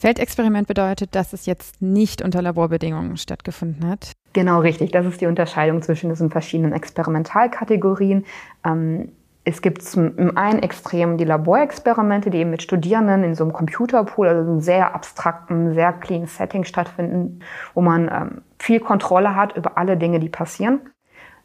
Feldexperiment 0.00 0.68
bedeutet, 0.68 1.14
dass 1.14 1.32
es 1.32 1.46
jetzt 1.46 1.80
nicht 1.80 2.22
unter 2.22 2.42
Laborbedingungen 2.42 3.16
stattgefunden 3.16 3.88
hat. 3.88 4.12
Genau 4.34 4.60
richtig. 4.60 4.92
Das 4.92 5.06
ist 5.06 5.20
die 5.20 5.26
Unterscheidung 5.26 5.80
zwischen 5.80 6.10
diesen 6.10 6.30
verschiedenen 6.30 6.72
Experimentalkategorien. 6.72 8.26
Ähm, 8.64 9.12
es 9.44 9.62
gibt 9.62 9.82
zum, 9.82 10.18
im 10.18 10.36
einen 10.36 10.58
Extrem 10.58 11.16
die 11.16 11.24
Laborexperimente, 11.24 12.30
die 12.30 12.38
eben 12.38 12.50
mit 12.50 12.62
Studierenden 12.62 13.24
in 13.24 13.34
so 13.34 13.44
einem 13.44 13.52
Computerpool, 13.52 14.28
also 14.28 14.50
einem 14.50 14.60
sehr 14.60 14.94
abstrakten, 14.94 15.72
sehr 15.72 15.92
clean 15.92 16.26
Setting 16.26 16.64
stattfinden, 16.64 17.40
wo 17.72 17.80
man 17.80 18.10
ähm, 18.12 18.42
viel 18.58 18.80
Kontrolle 18.80 19.34
hat 19.36 19.56
über 19.56 19.78
alle 19.78 19.96
Dinge, 19.96 20.20
die 20.20 20.28
passieren. 20.28 20.80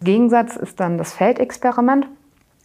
Gegensatz 0.02 0.56
ist 0.56 0.80
dann 0.80 0.98
das 0.98 1.14
Feldexperiment. 1.14 2.08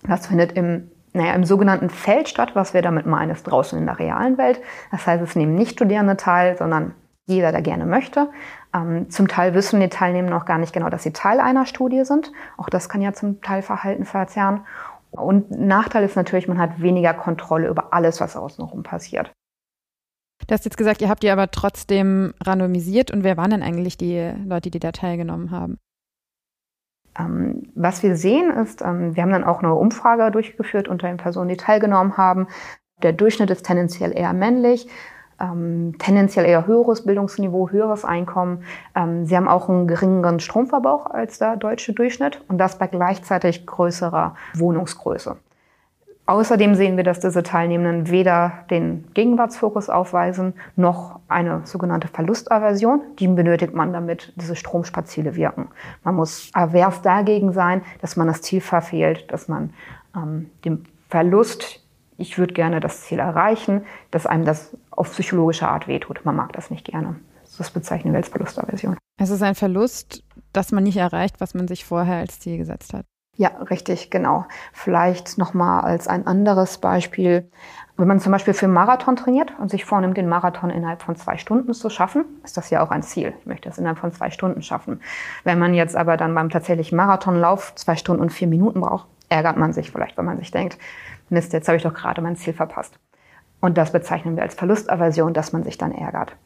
Das 0.09 0.27
findet 0.27 0.53
im 0.53 0.91
naja, 1.17 1.33
im 1.35 1.45
sogenannten 1.45 1.91
Feld 1.91 2.29
statt. 2.29 2.51
Was 2.55 2.75
wir 2.75 2.83
damit 2.83 3.07
meinen, 3.07 3.31
ist 3.31 3.45
draußen 3.45 3.79
in 3.79 3.87
der 3.87 3.99
realen 3.99 4.39
Welt. 4.39 4.61
Das 4.91 5.07
heißt, 5.07 5.23
es 5.23 5.35
nehmen 5.35 5.55
nicht 5.55 5.73
Studierende 5.73 6.17
teil, 6.17 6.57
sondern 6.57 6.95
jeder, 7.27 7.51
der 7.51 7.63
gerne 7.63 7.87
möchte. 7.87 8.29
Ähm, 8.75 9.11
zum 9.11 9.27
Teil 9.27 9.55
wissen 9.55 9.81
die 9.81 9.89
Teilnehmer 9.89 10.31
noch 10.31 10.45
gar 10.45 10.59
nicht 10.59 10.73
genau, 10.73 10.91
dass 10.91 11.03
sie 11.03 11.13
Teil 11.13 11.41
einer 11.41 11.67
Studie 11.67 12.05
sind. 12.05 12.31
Auch 12.57 12.69
das 12.69 12.89
kann 12.89 13.01
ja 13.01 13.13
zum 13.13 13.41
Teil 13.41 13.63
Verhalten 13.63 14.05
verzerren. 14.05 14.65
Und 15.11 15.51
Nachteil 15.51 16.05
ist 16.05 16.17
natürlich, 16.17 16.47
man 16.47 16.59
hat 16.59 16.81
weniger 16.81 17.15
Kontrolle 17.15 17.69
über 17.69 17.93
alles, 17.93 18.21
was 18.21 18.37
außenrum 18.37 18.83
passiert. 18.83 19.33
Du 20.47 20.53
hast 20.53 20.65
jetzt 20.65 20.77
gesagt, 20.77 21.01
ihr 21.01 21.09
habt 21.09 21.23
die 21.23 21.31
aber 21.31 21.51
trotzdem 21.51 22.35
randomisiert. 22.45 23.11
Und 23.11 23.25
wer 23.25 23.37
waren 23.37 23.51
denn 23.51 23.63
eigentlich 23.63 23.97
die 23.97 24.33
Leute, 24.45 24.71
die 24.71 24.79
da 24.79 24.93
teilgenommen 24.93 25.51
haben? 25.51 25.79
Ähm, 27.19 27.63
was 27.75 28.03
wir 28.03 28.17
sehen 28.17 28.51
ist, 28.51 28.83
ähm, 28.83 29.17
wir 29.17 29.23
haben 29.23 29.33
dann 29.33 29.45
auch 29.45 29.63
eine 29.63 29.75
Umfrage 29.75 30.31
durchgeführt 30.31 30.89
unter 30.89 31.09
den 31.09 31.17
Personen, 31.17 31.49
die 31.49 31.57
teilgenommen 31.57 32.17
haben. 32.17 32.49
Der 33.03 33.13
Durchschnitt 33.13 33.51
ist 33.51 33.67
tendenziell 33.67 34.17
eher 34.17 34.33
männlich, 34.33 34.89
ähm, 35.39 35.95
tendenziell 35.99 36.47
eher 36.47 36.67
höheres 36.67 37.05
Bildungsniveau, 37.05 37.71
höheres 37.71 38.05
Einkommen. 38.05 38.65
Ähm, 38.95 39.27
sie 39.27 39.37
haben 39.37 39.49
auch 39.49 39.69
einen 39.69 39.87
geringeren 39.87 40.41
Stromverbrauch 40.41 41.07
als 41.07 41.39
der 41.39 41.57
deutsche 41.57 41.93
Durchschnitt 41.93 42.43
und 42.49 42.59
das 42.59 42.79
bei 42.79 42.87
gleichzeitig 42.87 43.67
größerer 43.67 44.35
Wohnungsgröße. 44.55 45.37
Außerdem 46.29 46.75
sehen 46.75 46.97
wir, 46.97 47.05
dass 47.05 47.21
diese 47.21 47.45
Teilnehmenden 47.45 48.11
weder 48.11 48.65
den 48.69 49.05
Gegenwartsfokus 49.15 49.89
aufweisen, 49.89 50.55
noch 50.75 51.21
eine 51.29 51.61
sogenannte 51.65 52.09
Verlustaversion. 52.09 53.01
Die 53.21 53.29
benötigt 53.29 53.75
man, 53.75 53.93
damit 53.93 54.33
diese 54.35 54.57
Stromsparziele 54.57 55.37
wirken. 55.37 55.69
Man 56.03 56.17
muss 56.17 56.51
avers 56.53 57.01
dagegen 57.01 57.53
sein, 57.53 57.83
dass 58.01 58.17
man 58.17 58.27
das 58.27 58.43
Ziel 58.43 58.61
verfehlt, 58.61 59.31
dass 59.31 59.47
man 59.47 59.73
ähm, 60.17 60.51
dem 60.65 60.83
Verlust, 61.09 61.85
ich 62.19 62.39
würde 62.39 62.55
gerne 62.55 62.81
das 62.81 63.03
Ziel 63.03 63.21
erreichen, 63.21 63.83
dass 64.11 64.27
einem 64.27 64.45
das 64.45 64.77
auf 64.91 65.13
psychologische 65.13 65.69
Art 65.69 65.87
wehtut. 65.87 66.25
Man 66.25 66.35
mag 66.35 66.53
das 66.55 66.71
nicht 66.71 66.87
gerne. 66.87 67.15
Das 67.57 67.71
bezeichnen 67.71 68.13
wir 68.13 68.19
als 68.19 68.29
Verlustaversion. 68.29 68.97
Es 69.21 69.31
ist 69.31 69.43
ein 69.43 69.55
Verlust, 69.55 70.25
dass 70.53 70.73
man 70.73 70.83
nicht 70.83 70.97
erreicht, 70.97 71.41
was 71.41 71.55
man 71.55 71.69
sich 71.69 71.85
vorher 71.85 72.17
als 72.17 72.41
Ziel 72.41 72.59
gesetzt 72.59 72.93
hat. 72.93 73.07
Ja, 73.37 73.49
richtig, 73.71 74.11
genau. 74.11 74.47
Vielleicht 74.73 75.37
nochmal 75.37 75.83
als 75.83 76.09
ein 76.09 76.27
anderes 76.27 76.79
Beispiel. 76.79 77.51
Wenn 77.99 78.09
man 78.09 78.21
zum 78.21 78.33
Beispiel 78.33 78.55
für 78.55 78.67
einen 78.67 78.75
Marathon 78.75 79.17
trainiert 79.17 79.53
und 79.59 79.71
sich 79.71 79.85
vornimmt, 79.85 80.17
den 80.17 80.29
Marathon 80.29 80.71
innerhalb 80.71 81.03
von 81.03 81.17
zwei 81.17 81.37
Stunden 81.37 81.73
zu 81.75 81.91
schaffen, 81.91 82.25
ist 82.45 82.57
das 82.57 82.71
ja 82.71 82.83
auch 82.83 82.91
ein 82.91 83.03
Ziel. 83.03 83.35
Ich 83.41 83.47
möchte 83.47 83.69
das 83.69 83.79
innerhalb 83.79 83.99
von 83.99 84.13
zwei 84.13 84.31
Stunden 84.31 84.63
schaffen. 84.63 85.01
Wenn 85.45 85.59
man 85.59 85.75
jetzt 85.75 85.97
aber 85.97 86.17
dann 86.17 86.35
beim 86.35 86.51
tatsächlichen 86.51 86.97
Marathonlauf 86.97 87.75
zwei 87.75 87.97
Stunden 87.97 88.23
und 88.23 88.33
vier 88.33 88.49
Minuten 88.49 88.81
braucht, 88.81 89.07
ärgert 89.29 89.57
man 89.57 89.73
sich 89.73 89.91
vielleicht, 89.91 90.17
weil 90.17 90.25
man 90.25 90.39
sich 90.39 90.51
denkt, 90.51 90.79
Mist, 91.29 91.53
jetzt 91.53 91.69
habe 91.69 91.77
ich 91.77 91.83
doch 91.83 91.95
gerade 91.95 92.23
mein 92.23 92.37
Ziel 92.37 92.53
verpasst. 92.53 92.99
Und 93.61 93.77
das 93.77 93.93
bezeichnen 93.93 94.37
wir 94.37 94.43
als 94.43 94.55
Verlustaversion, 94.55 95.35
dass 95.35 95.53
man 95.53 95.65
sich 95.65 95.77
dann 95.77 95.93
ärgert. 95.93 96.37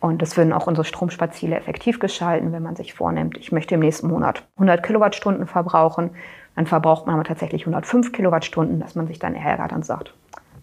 Und 0.00 0.22
das 0.22 0.36
würden 0.36 0.54
auch 0.54 0.66
unsere 0.66 0.86
Stromsparziele 0.86 1.56
effektiv 1.56 2.00
gestalten, 2.00 2.52
wenn 2.52 2.62
man 2.62 2.74
sich 2.74 2.94
vornimmt, 2.94 3.36
ich 3.36 3.52
möchte 3.52 3.74
im 3.74 3.80
nächsten 3.80 4.08
Monat 4.08 4.48
100 4.56 4.82
Kilowattstunden 4.82 5.46
verbrauchen. 5.46 6.10
Dann 6.56 6.66
verbraucht 6.66 7.06
man 7.06 7.14
aber 7.14 7.24
tatsächlich 7.24 7.62
105 7.62 8.12
Kilowattstunden, 8.12 8.80
dass 8.80 8.94
man 8.94 9.06
sich 9.06 9.18
dann 9.18 9.34
ärgert 9.34 9.72
und 9.72 9.84
sagt, 9.84 10.14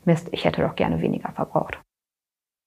Mist, 0.05 0.29
ich 0.31 0.45
hätte 0.45 0.61
doch 0.61 0.75
gerne 0.75 1.01
weniger 1.01 1.31
verbraucht. 1.31 1.79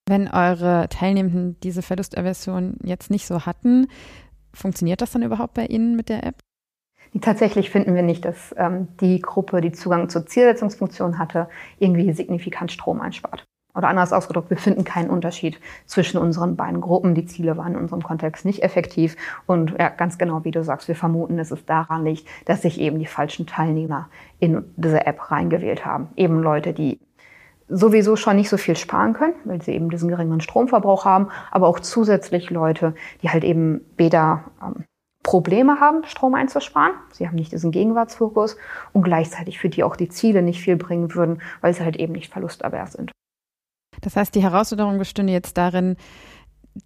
Wenn 0.09 0.29
eure 0.29 0.89
Teilnehmenden 0.89 1.59
diese 1.61 1.83
Verlustaversion 1.83 2.79
jetzt 2.83 3.11
nicht 3.11 3.27
so 3.27 3.47
hatten, 3.47 3.89
funktioniert 4.55 5.01
das 5.01 5.13
dann 5.13 5.23
überhaupt 5.23 5.55
bei 5.55 5.67
Ihnen 5.67 5.97
mit 5.97 6.09
der 6.09 6.25
App? 6.25 6.37
Tatsächlich 7.21 7.71
finden 7.71 7.95
wir 7.95 8.03
nicht, 8.03 8.25
dass 8.25 8.55
ähm, 8.57 8.89
die 9.01 9.21
Gruppe, 9.21 9.61
die 9.61 9.73
Zugang 9.73 10.09
zur 10.09 10.27
Zielsetzungsfunktion 10.27 11.19
hatte, 11.19 11.49
irgendwie 11.79 12.13
signifikant 12.13 12.71
Strom 12.71 13.01
einspart. 13.01 13.45
Oder 13.75 13.89
anders 13.89 14.13
ausgedrückt, 14.13 14.51
wir 14.51 14.57
finden 14.57 14.85
keinen 14.85 15.11
Unterschied 15.11 15.61
zwischen 15.87 16.19
unseren 16.19 16.57
beiden 16.57 16.81
Gruppen. 16.81 17.15
Die 17.15 17.27
Ziele 17.27 17.57
waren 17.57 17.75
in 17.75 17.81
unserem 17.81 18.03
Kontext 18.03 18.45
nicht 18.45 18.63
effektiv. 18.63 19.17
Und 19.47 19.77
ja, 19.79 19.89
ganz 19.89 20.19
genau 20.19 20.45
wie 20.45 20.51
du 20.51 20.65
sagst, 20.65 20.89
wir 20.89 20.97
vermuten, 20.97 21.37
dass 21.37 21.51
es 21.51 21.65
daran 21.65 22.05
liegt, 22.05 22.27
dass 22.47 22.63
sich 22.63 22.81
eben 22.81 22.99
die 22.99 23.07
falschen 23.07 23.47
Teilnehmer 23.47 24.09
in 24.39 24.65
diese 24.77 25.07
App 25.07 25.31
reingewählt 25.31 25.85
haben. 25.87 26.09
Eben 26.17 26.41
Leute, 26.43 26.73
die 26.73 26.99
sowieso 27.69 28.17
schon 28.17 28.37
nicht 28.37 28.49
so 28.49 28.57
viel 28.57 28.77
sparen 28.77 29.13
können, 29.13 29.35
weil 29.45 29.63
sie 29.63 29.73
eben 29.73 29.91
diesen 29.91 30.09
geringeren 30.09 30.41
Stromverbrauch 30.41 31.05
haben, 31.05 31.29
aber 31.53 31.69
auch 31.69 31.79
zusätzlich 31.81 32.51
Leute, 32.51 32.95
die 33.23 33.31
halt 33.31 33.45
eben 33.45 33.83
weder 33.97 34.45
ähm, 34.61 34.85
Probleme 35.23 35.81
haben, 35.81 36.03
Strom 36.05 36.35
einzusparen. 36.35 36.95
Sie 37.13 37.29
haben 37.29 37.37
nicht 37.37 37.53
diesen 37.53 37.71
Gegenwartsfokus 37.71 38.57
und 38.93 39.03
gleichzeitig 39.03 39.59
für 39.59 39.69
die 39.69 39.85
auch 39.85 39.95
die 39.95 40.09
Ziele 40.09 40.43
nicht 40.43 40.61
viel 40.61 40.77
bringen 40.77 41.15
würden, 41.15 41.41
weil 41.61 41.75
sie 41.75 41.85
halt 41.85 41.97
eben 41.97 42.15
nicht 42.15 42.33
verlustavers 42.33 42.95
sind. 42.95 43.13
Das 44.01 44.17
heißt, 44.17 44.35
die 44.35 44.43
Herausforderung 44.43 44.99
bestünde 44.99 45.33
jetzt 45.33 45.57
darin, 45.57 45.97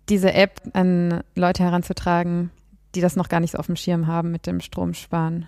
diese 0.08 0.32
App 0.32 0.60
an 0.72 1.22
Leute 1.34 1.62
heranzutragen, 1.62 2.50
die 2.94 3.00
das 3.00 3.16
noch 3.16 3.28
gar 3.28 3.40
nicht 3.40 3.52
so 3.52 3.58
auf 3.58 3.66
dem 3.66 3.76
Schirm 3.76 4.06
haben 4.06 4.30
mit 4.30 4.46
dem 4.46 4.60
Stromsparen. 4.60 5.46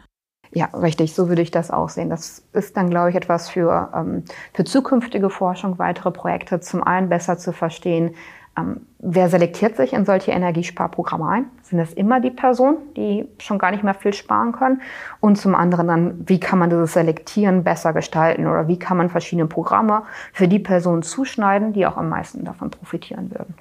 Ja, 0.52 0.66
richtig, 0.66 1.14
so 1.14 1.29
würde 1.29 1.42
ich 1.42 1.50
das 1.50 1.70
auch 1.70 1.88
sehen. 1.88 2.09
Das 2.09 2.44
ist 2.52 2.76
dann, 2.76 2.88
glaube 2.88 3.11
ich, 3.11 3.16
etwas 3.16 3.48
für, 3.48 3.90
ähm, 3.94 4.24
für 4.55 4.64
zukünftige 4.64 5.29
Forschung, 5.29 5.79
weitere 5.79 6.11
Projekte 6.11 6.61
zum 6.61 6.83
einen 6.83 7.09
besser 7.09 7.37
zu 7.37 7.52
verstehen, 7.52 8.14
ähm, 8.57 8.87
wer 8.99 9.29
selektiert 9.29 9.77
sich 9.77 9.92
in 9.92 10.05
solche 10.05 10.31
Energiesparprogramme 10.33 11.29
ein? 11.29 11.45
Sind 11.62 11.79
es 11.79 11.92
immer 11.92 12.21
die 12.21 12.31
Personen, 12.31 12.79
die 12.97 13.29
schon 13.38 13.59
gar 13.59 13.71
nicht 13.71 13.85
mehr 13.85 13.95
viel 13.95 14.14
sparen 14.14 14.53
können? 14.53 14.81
Und 15.21 15.37
zum 15.37 15.55
anderen 15.55 15.87
dann, 15.88 16.29
wie 16.29 16.40
kann 16.40 16.59
man 16.59 16.71
dieses 16.71 16.95
Selektieren 16.95 17.64
besser 17.64 17.92
gestalten 17.92 18.47
oder 18.47 18.66
wie 18.69 18.79
kann 18.79 18.97
man 18.97 19.11
verschiedene 19.11 19.47
Programme 19.47 20.03
für 20.33 20.49
die 20.49 20.59
Personen 20.59 21.03
zuschneiden, 21.03 21.73
die 21.73 21.87
auch 21.87 21.97
am 21.97 22.09
meisten 22.09 22.45
davon 22.45 22.71
profitieren 22.71 23.31
würden? 23.31 23.55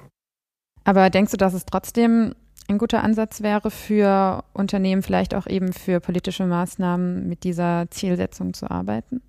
Aber 0.84 1.10
denkst 1.10 1.32
du, 1.32 1.36
dass 1.36 1.52
es 1.52 1.66
trotzdem 1.66 2.34
ein 2.68 2.78
guter 2.78 3.02
Ansatz 3.02 3.42
wäre 3.42 3.70
für 3.70 4.44
Unternehmen, 4.52 5.02
vielleicht 5.02 5.34
auch 5.34 5.46
eben 5.46 5.72
für 5.72 6.00
politische 6.00 6.46
Maßnahmen 6.46 7.28
mit 7.28 7.44
dieser 7.44 7.86
Zielsetzung 7.90 8.54
zu 8.54 8.70
arbeiten? 8.70 9.20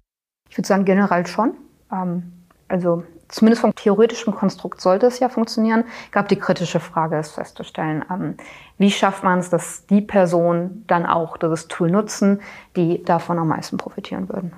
Ich 0.49 0.57
würde 0.57 0.67
sagen, 0.67 0.85
generell 0.85 1.27
schon. 1.27 1.53
Ähm, 1.91 2.31
also 2.67 3.03
zumindest 3.29 3.61
vom 3.61 3.75
theoretischen 3.75 4.33
Konstrukt 4.33 4.81
sollte 4.81 5.07
es 5.07 5.19
ja 5.19 5.29
funktionieren. 5.29 5.83
Glaube, 6.11 6.27
die 6.27 6.37
kritische 6.37 6.79
Frage 6.79 7.17
ist 7.17 7.31
festzustellen, 7.31 8.03
ähm, 8.11 8.37
wie 8.77 8.91
schafft 8.91 9.23
man 9.23 9.39
es, 9.39 9.49
dass 9.49 9.85
die 9.87 10.01
Personen 10.01 10.83
dann 10.87 11.05
auch 11.05 11.37
dieses 11.37 11.67
Tool 11.67 11.91
nutzen, 11.91 12.41
die 12.75 13.03
davon 13.03 13.39
am 13.39 13.47
meisten 13.47 13.77
profitieren 13.77 14.29
würden. 14.29 14.53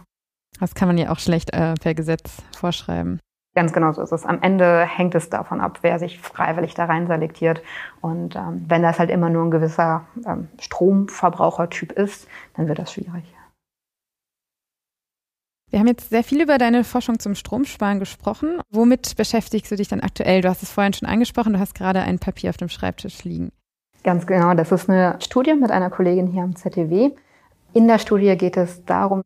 Das 0.60 0.76
kann 0.76 0.88
man 0.88 0.98
ja 0.98 1.12
auch 1.12 1.20
schlecht 1.20 1.54
äh, 1.54 1.74
per 1.76 1.94
Gesetz 1.94 2.42
vorschreiben. 2.56 3.20
Ganz 3.56 3.74
genau 3.74 3.92
so 3.92 4.02
ist 4.02 4.12
es. 4.12 4.26
Am 4.26 4.42
Ende 4.42 4.86
hängt 4.86 5.16
es 5.16 5.30
davon 5.30 5.60
ab, 5.60 5.80
wer 5.82 5.98
sich 5.98 6.20
freiwillig 6.20 6.76
da 6.76 6.86
rein 6.86 7.08
selektiert. 7.08 7.62
Und 8.00 8.36
ähm, 8.36 8.66
wenn 8.68 8.84
das 8.84 9.00
halt 9.00 9.10
immer 9.10 9.30
nur 9.30 9.44
ein 9.44 9.52
gewisser 9.52 10.06
ähm, 10.26 10.50
Stromverbrauchertyp 10.60 11.92
ist, 11.94 12.28
dann 12.56 12.68
wird 12.68 12.80
das 12.80 12.94
schwierig. 12.94 13.24
Wir 15.72 15.80
haben 15.80 15.88
jetzt 15.88 16.10
sehr 16.10 16.24
viel 16.24 16.42
über 16.42 16.58
deine 16.58 16.84
Forschung 16.84 17.20
zum 17.20 17.36
Stromsparen 17.36 18.00
gesprochen. 18.00 18.60
Womit 18.72 19.16
beschäftigst 19.16 19.72
du 19.72 19.76
dich 19.76 19.88
dann 19.88 20.00
aktuell? 20.00 20.42
Du 20.42 20.50
hast 20.50 20.64
es 20.64 20.72
vorhin 20.72 20.94
schon 20.94 21.08
angesprochen, 21.08 21.54
du 21.54 21.60
hast 21.60 21.76
gerade 21.76 22.02
ein 22.02 22.18
Papier 22.18 22.50
auf 22.50 22.58
dem 22.58 22.70
Schreibtisch 22.70 23.24
liegen. 23.24 23.52
Ganz 24.04 24.26
genau, 24.26 24.54
das 24.56 24.72
ist 24.72 24.90
eine 24.90 25.18
Studie 25.20 25.54
mit 25.54 25.70
einer 25.70 25.92
Kollegin 25.92 26.28
hier 26.28 26.42
am 26.42 26.56
ZTW. 26.56 27.12
In 27.74 27.88
der 27.88 28.00
Studie 28.00 28.36
geht 28.36 28.58
es 28.58 28.84
darum, 28.86 29.22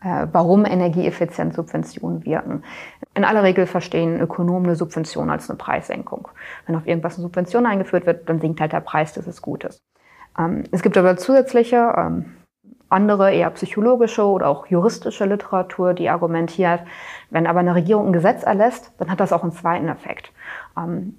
äh, 0.00 0.26
warum 0.32 0.64
Energieeffizienzsubventionen 0.64 2.24
wirken. 2.24 2.62
In 3.14 3.24
aller 3.24 3.42
Regel 3.42 3.66
verstehen 3.66 4.20
Ökonomen 4.20 4.66
eine 4.66 4.76
Subvention 4.76 5.28
als 5.28 5.50
eine 5.50 5.58
Preissenkung. 5.58 6.28
Wenn 6.66 6.76
auf 6.76 6.86
irgendwas 6.86 7.16
eine 7.16 7.22
Subvention 7.24 7.66
eingeführt 7.66 8.06
wird, 8.06 8.26
dann 8.28 8.40
sinkt 8.40 8.60
halt 8.60 8.72
der 8.72 8.80
Preis 8.80 9.12
des 9.12 9.42
Gutes. 9.42 9.82
Ähm, 10.38 10.64
es 10.70 10.82
gibt 10.82 10.96
aber 10.96 11.18
zusätzliche 11.18 11.92
ähm, 11.98 12.36
andere, 12.88 13.32
eher 13.32 13.50
psychologische 13.50 14.24
oder 14.24 14.48
auch 14.48 14.66
juristische 14.66 15.24
Literatur, 15.24 15.94
die 15.94 16.08
argumentiert, 16.08 16.80
wenn 17.30 17.46
aber 17.46 17.60
eine 17.60 17.74
Regierung 17.74 18.08
ein 18.08 18.12
Gesetz 18.12 18.42
erlässt, 18.42 18.92
dann 18.98 19.10
hat 19.10 19.20
das 19.20 19.32
auch 19.32 19.42
einen 19.42 19.52
zweiten 19.52 19.88
Effekt. 19.88 20.32
Ähm, 20.76 21.16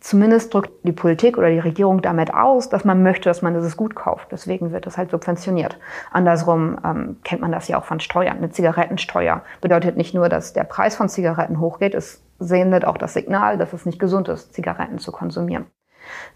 zumindest 0.00 0.52
drückt 0.52 0.70
die 0.82 0.92
Politik 0.92 1.38
oder 1.38 1.50
die 1.50 1.58
Regierung 1.58 2.02
damit 2.02 2.34
aus, 2.34 2.68
dass 2.68 2.84
man 2.84 3.02
möchte, 3.02 3.30
dass 3.30 3.40
man 3.40 3.54
dieses 3.54 3.76
Gut 3.76 3.94
kauft. 3.94 4.32
Deswegen 4.32 4.72
wird 4.72 4.86
das 4.86 4.98
halt 4.98 5.10
subventioniert. 5.10 5.78
Andersrum 6.12 6.78
ähm, 6.84 7.16
kennt 7.24 7.40
man 7.40 7.52
das 7.52 7.68
ja 7.68 7.78
auch 7.78 7.84
von 7.84 8.00
Steuern. 8.00 8.36
Eine 8.36 8.50
Zigarettensteuer 8.50 9.42
bedeutet 9.60 9.96
nicht 9.96 10.14
nur, 10.14 10.28
dass 10.28 10.52
der 10.52 10.64
Preis 10.64 10.94
von 10.94 11.08
Zigaretten 11.08 11.58
hochgeht, 11.58 11.94
es 11.94 12.22
sendet 12.38 12.84
auch 12.84 12.98
das 12.98 13.14
Signal, 13.14 13.56
dass 13.56 13.72
es 13.72 13.86
nicht 13.86 13.98
gesund 13.98 14.28
ist, 14.28 14.52
Zigaretten 14.52 14.98
zu 14.98 15.12
konsumieren. 15.12 15.66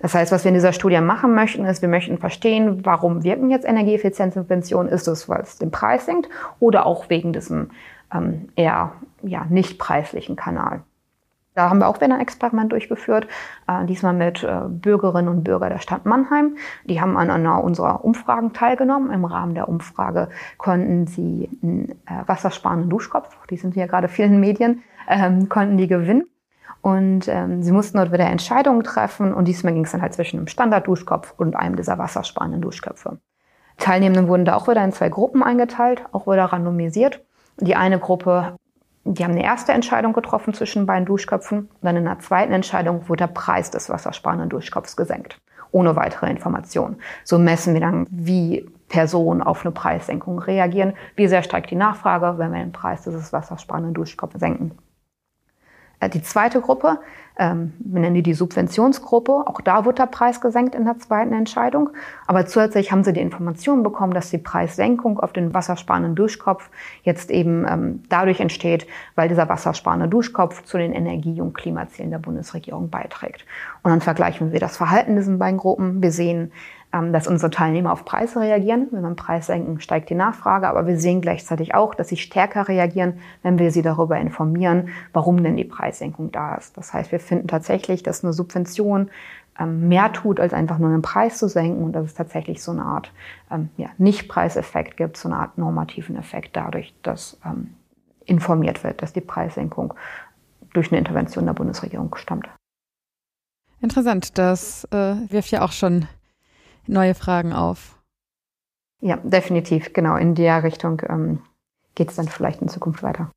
Das 0.00 0.14
heißt, 0.14 0.32
was 0.32 0.44
wir 0.44 0.50
in 0.50 0.54
dieser 0.54 0.72
Studie 0.72 1.00
machen 1.00 1.34
möchten, 1.34 1.64
ist, 1.64 1.82
wir 1.82 1.88
möchten 1.88 2.18
verstehen, 2.18 2.84
warum 2.84 3.24
wirken 3.24 3.50
jetzt 3.50 3.66
Energieeffizienzsubventionen? 3.66 4.92
Ist 4.92 5.08
es, 5.08 5.28
weil 5.28 5.40
es 5.40 5.58
den 5.58 5.70
Preis 5.70 6.06
senkt 6.06 6.28
oder 6.60 6.86
auch 6.86 7.08
wegen 7.10 7.32
diesem 7.32 7.70
ähm, 8.12 8.48
eher 8.56 8.92
ja, 9.22 9.46
nicht 9.48 9.78
preislichen 9.78 10.36
Kanal? 10.36 10.82
Da 11.58 11.70
haben 11.70 11.80
wir 11.80 11.88
auch 11.88 11.96
wieder 12.00 12.14
ein 12.14 12.20
Experiment 12.20 12.70
durchgeführt, 12.70 13.26
äh, 13.66 13.84
diesmal 13.84 14.12
mit 14.12 14.44
äh, 14.44 14.60
Bürgerinnen 14.68 15.28
und 15.28 15.42
Bürgern 15.42 15.70
der 15.70 15.80
Stadt 15.80 16.06
Mannheim. 16.06 16.56
Die 16.84 17.00
haben 17.00 17.16
an 17.16 17.30
einer 17.30 17.64
unserer 17.64 18.04
Umfragen 18.04 18.52
teilgenommen. 18.52 19.10
Im 19.10 19.24
Rahmen 19.24 19.56
der 19.56 19.68
Umfrage 19.68 20.28
konnten 20.56 21.08
sie 21.08 21.48
einen 21.60 21.90
äh, 22.06 22.22
wassersparenden 22.26 22.88
Duschkopf, 22.88 23.36
die 23.50 23.56
sind 23.56 23.74
ja 23.74 23.86
gerade 23.86 24.06
vielen 24.06 24.38
Medien, 24.38 24.84
ähm, 25.08 25.48
konnten 25.48 25.76
die 25.76 25.88
gewinnen. 25.88 26.28
Und 26.80 27.28
ähm, 27.28 27.62
sie 27.62 27.72
mussten 27.72 27.98
dort 27.98 28.12
wieder 28.12 28.26
Entscheidungen 28.26 28.84
treffen 28.84 29.34
und 29.34 29.46
diesmal 29.46 29.72
ging 29.72 29.84
es 29.84 29.92
dann 29.92 30.02
halt 30.02 30.14
zwischen 30.14 30.38
einem 30.38 30.46
Standard-Duschkopf 30.46 31.34
und 31.36 31.56
einem 31.56 31.76
dieser 31.76 31.98
wassersparenden 31.98 32.60
Duschköpfe. 32.60 33.18
Teilnehmenden 33.78 34.28
wurden 34.28 34.44
da 34.44 34.54
auch 34.54 34.68
wieder 34.68 34.84
in 34.84 34.92
zwei 34.92 35.08
Gruppen 35.08 35.42
eingeteilt, 35.42 36.04
auch 36.12 36.26
wieder 36.26 36.44
randomisiert. 36.46 37.24
Die 37.58 37.76
eine 37.76 37.98
Gruppe, 37.98 38.56
die 39.04 39.24
haben 39.24 39.32
eine 39.32 39.44
erste 39.44 39.72
Entscheidung 39.72 40.12
getroffen 40.12 40.54
zwischen 40.54 40.86
beiden 40.86 41.06
Duschköpfen 41.06 41.68
dann 41.80 41.96
in 41.96 42.06
einer 42.06 42.18
zweiten 42.18 42.52
Entscheidung 42.52 43.08
wurde 43.08 43.26
der 43.26 43.32
Preis 43.32 43.70
des 43.70 43.88
wassersparenden 43.88 44.48
Duschkopfs 44.48 44.96
gesenkt, 44.96 45.40
ohne 45.70 45.96
weitere 45.96 46.30
Informationen. 46.30 46.96
So 47.24 47.38
messen 47.38 47.74
wir 47.74 47.80
dann, 47.80 48.06
wie 48.10 48.68
Personen 48.88 49.42
auf 49.42 49.64
eine 49.64 49.72
Preissenkung 49.72 50.38
reagieren, 50.38 50.94
wie 51.16 51.28
sehr 51.28 51.42
steigt 51.42 51.70
die 51.70 51.76
Nachfrage, 51.76 52.38
wenn 52.38 52.52
wir 52.52 52.60
den 52.60 52.72
Preis 52.72 53.02
dieses 53.02 53.32
wassersparenden 53.32 53.94
Duschkopfs 53.94 54.38
senken. 54.38 54.72
Äh, 56.00 56.08
die 56.08 56.22
zweite 56.22 56.60
Gruppe, 56.60 56.98
ähm, 57.38 57.72
wir 57.78 58.00
nennen 58.00 58.16
die 58.16 58.22
die 58.22 58.34
Subventionsgruppe, 58.34 59.32
auch 59.32 59.60
da 59.60 59.84
wird 59.84 59.98
der 59.98 60.06
Preis 60.06 60.40
gesenkt 60.40 60.74
in 60.74 60.84
der 60.84 60.98
zweiten 60.98 61.32
Entscheidung. 61.32 61.90
Aber 62.26 62.46
zusätzlich 62.46 62.90
haben 62.90 63.04
sie 63.04 63.12
die 63.12 63.20
Information 63.20 63.82
bekommen, 63.82 64.12
dass 64.12 64.30
die 64.30 64.38
Preissenkung 64.38 65.20
auf 65.20 65.32
den 65.32 65.54
wassersparenden 65.54 66.14
Duschkopf 66.14 66.68
jetzt 67.02 67.30
eben 67.30 67.64
ähm, 67.68 68.02
dadurch 68.08 68.40
entsteht, 68.40 68.86
weil 69.14 69.28
dieser 69.28 69.48
wassersparende 69.48 70.08
Duschkopf 70.08 70.64
zu 70.64 70.78
den 70.78 70.92
Energie- 70.92 71.40
und 71.40 71.54
Klimazielen 71.54 72.10
der 72.10 72.18
Bundesregierung 72.18 72.90
beiträgt. 72.90 73.44
Und 73.82 73.90
dann 73.92 74.00
vergleichen 74.00 74.52
wir 74.52 74.60
das 74.60 74.76
Verhalten 74.76 75.16
diesen 75.16 75.38
beiden 75.38 75.58
Gruppen. 75.58 76.02
Wir 76.02 76.10
sehen, 76.10 76.52
dass 76.90 77.26
unsere 77.26 77.50
Teilnehmer 77.50 77.92
auf 77.92 78.04
Preise 78.04 78.40
reagieren. 78.40 78.88
Wenn 78.90 79.02
wir 79.02 79.14
Preis 79.14 79.46
senken, 79.46 79.80
steigt 79.80 80.08
die 80.08 80.14
Nachfrage. 80.14 80.68
Aber 80.68 80.86
wir 80.86 80.98
sehen 80.98 81.20
gleichzeitig 81.20 81.74
auch, 81.74 81.94
dass 81.94 82.08
sie 82.08 82.16
stärker 82.16 82.66
reagieren, 82.66 83.20
wenn 83.42 83.58
wir 83.58 83.70
sie 83.70 83.82
darüber 83.82 84.18
informieren, 84.18 84.88
warum 85.12 85.42
denn 85.42 85.56
die 85.56 85.64
Preissenkung 85.64 86.32
da 86.32 86.54
ist. 86.54 86.76
Das 86.78 86.94
heißt, 86.94 87.12
wir 87.12 87.20
finden 87.20 87.46
tatsächlich, 87.46 88.02
dass 88.02 88.24
eine 88.24 88.32
Subvention 88.32 89.10
ähm, 89.58 89.88
mehr 89.88 90.12
tut, 90.12 90.40
als 90.40 90.54
einfach 90.54 90.78
nur 90.78 90.88
einen 90.88 91.02
Preis 91.02 91.36
zu 91.38 91.48
senken 91.48 91.82
und 91.82 91.92
dass 91.92 92.06
es 92.06 92.14
tatsächlich 92.14 92.62
so 92.62 92.72
eine 92.72 92.84
Art 92.84 93.12
ähm, 93.50 93.68
ja, 93.76 93.88
Nicht-Preiseffekt 93.98 94.96
gibt, 94.96 95.16
so 95.16 95.28
eine 95.28 95.36
Art 95.36 95.58
normativen 95.58 96.16
Effekt 96.16 96.56
dadurch, 96.56 96.94
dass 97.02 97.38
ähm, 97.44 97.74
informiert 98.24 98.84
wird, 98.84 99.02
dass 99.02 99.12
die 99.12 99.20
Preissenkung 99.20 99.94
durch 100.72 100.90
eine 100.90 100.98
Intervention 100.98 101.46
der 101.46 101.54
Bundesregierung 101.54 102.14
stammt. 102.16 102.48
Interessant, 103.80 104.38
das 104.38 104.84
äh, 104.90 105.16
wirft 105.28 105.50
ja 105.50 105.62
auch 105.62 105.72
schon 105.72 106.06
neue 106.88 107.14
Fragen 107.14 107.52
auf. 107.52 107.98
Ja, 109.00 109.16
definitiv. 109.16 109.92
Genau, 109.92 110.16
in 110.16 110.34
der 110.34 110.62
Richtung 110.62 111.02
ähm, 111.08 111.40
geht 111.94 112.10
es 112.10 112.16
dann 112.16 112.28
vielleicht 112.28 112.60
in 112.62 112.68
Zukunft 112.68 113.02
weiter. 113.02 113.30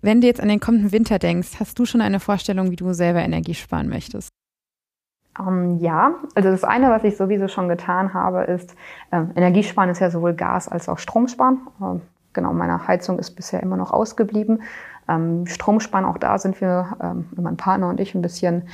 Wenn 0.00 0.20
du 0.20 0.26
jetzt 0.26 0.40
an 0.40 0.48
den 0.48 0.60
kommenden 0.60 0.92
Winter 0.92 1.18
denkst, 1.18 1.60
hast 1.60 1.78
du 1.78 1.84
schon 1.84 2.00
eine 2.00 2.20
Vorstellung, 2.20 2.70
wie 2.70 2.76
du 2.76 2.92
selber 2.94 3.20
Energie 3.20 3.54
sparen 3.54 3.88
möchtest? 3.88 4.30
Um, 5.38 5.48
ähm, 5.48 5.78
ja, 5.78 6.14
also 6.34 6.50
das 6.50 6.64
eine, 6.64 6.90
was 6.90 7.04
ich 7.04 7.16
sowieso 7.16 7.48
schon 7.48 7.68
getan 7.68 8.12
habe, 8.14 8.42
ist, 8.44 8.74
äh, 9.10 9.22
Energiesparen 9.34 9.90
ist 9.90 10.00
ja 10.00 10.10
sowohl 10.10 10.34
Gas 10.34 10.68
als 10.68 10.88
auch 10.88 10.98
Stromsparen. 10.98 11.60
Äh, 11.80 12.00
genau, 12.32 12.52
meine 12.52 12.86
Heizung 12.86 13.18
ist 13.18 13.32
bisher 13.32 13.62
immer 13.62 13.76
noch 13.76 13.92
ausgeblieben. 13.92 14.62
Ähm, 15.08 15.46
Stromsparen, 15.46 16.06
auch 16.06 16.18
da 16.18 16.38
sind 16.38 16.60
wir, 16.60 16.96
ähm, 17.02 17.28
mein 17.36 17.56
Partner 17.56 17.88
und 17.88 18.00
ich, 18.00 18.14
ein 18.14 18.22
bisschen 18.22 18.68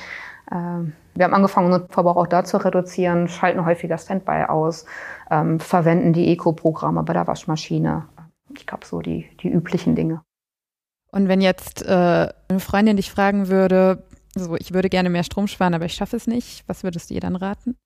ähm, 0.51 0.93
wir 1.19 1.25
haben 1.25 1.35
angefangen, 1.35 1.67
unseren 1.67 1.89
Verbrauch 1.89 2.17
auch 2.17 2.27
da 2.27 2.45
zu 2.45 2.59
reduzieren, 2.59 3.29
schalten 3.29 3.67
häufiger 3.67 3.99
Standby 3.99 4.45
aus, 4.49 4.87
ähm, 5.31 5.59
verwenden 5.59 6.13
die 6.13 6.33
Eco-Programme 6.33 7.03
bei 7.03 7.13
der 7.13 7.27
Waschmaschine. 7.27 8.07
Ich 8.55 8.67
glaube, 8.67 8.87
so 8.87 9.01
die, 9.01 9.29
die 9.43 9.49
üblichen 9.49 9.95
Dinge. 9.95 10.23
Und 11.11 11.29
wenn 11.29 11.41
jetzt 11.41 11.85
äh, 11.85 12.29
eine 12.49 12.61
Freundin 12.61 12.97
dich 12.97 13.11
fragen 13.11 13.49
würde, 13.49 14.05
so, 14.35 14.55
ich 14.57 14.73
würde 14.73 14.89
gerne 14.89 15.11
mehr 15.11 15.25
Strom 15.25 15.49
sparen, 15.49 15.75
aber 15.75 15.87
ich 15.87 15.95
schaffe 15.95 16.17
es 16.17 16.27
nicht, 16.27 16.63
was 16.69 16.85
würdest 16.85 17.11
du 17.11 17.15
ihr 17.15 17.21
dann 17.21 17.37
raten? 17.37 17.77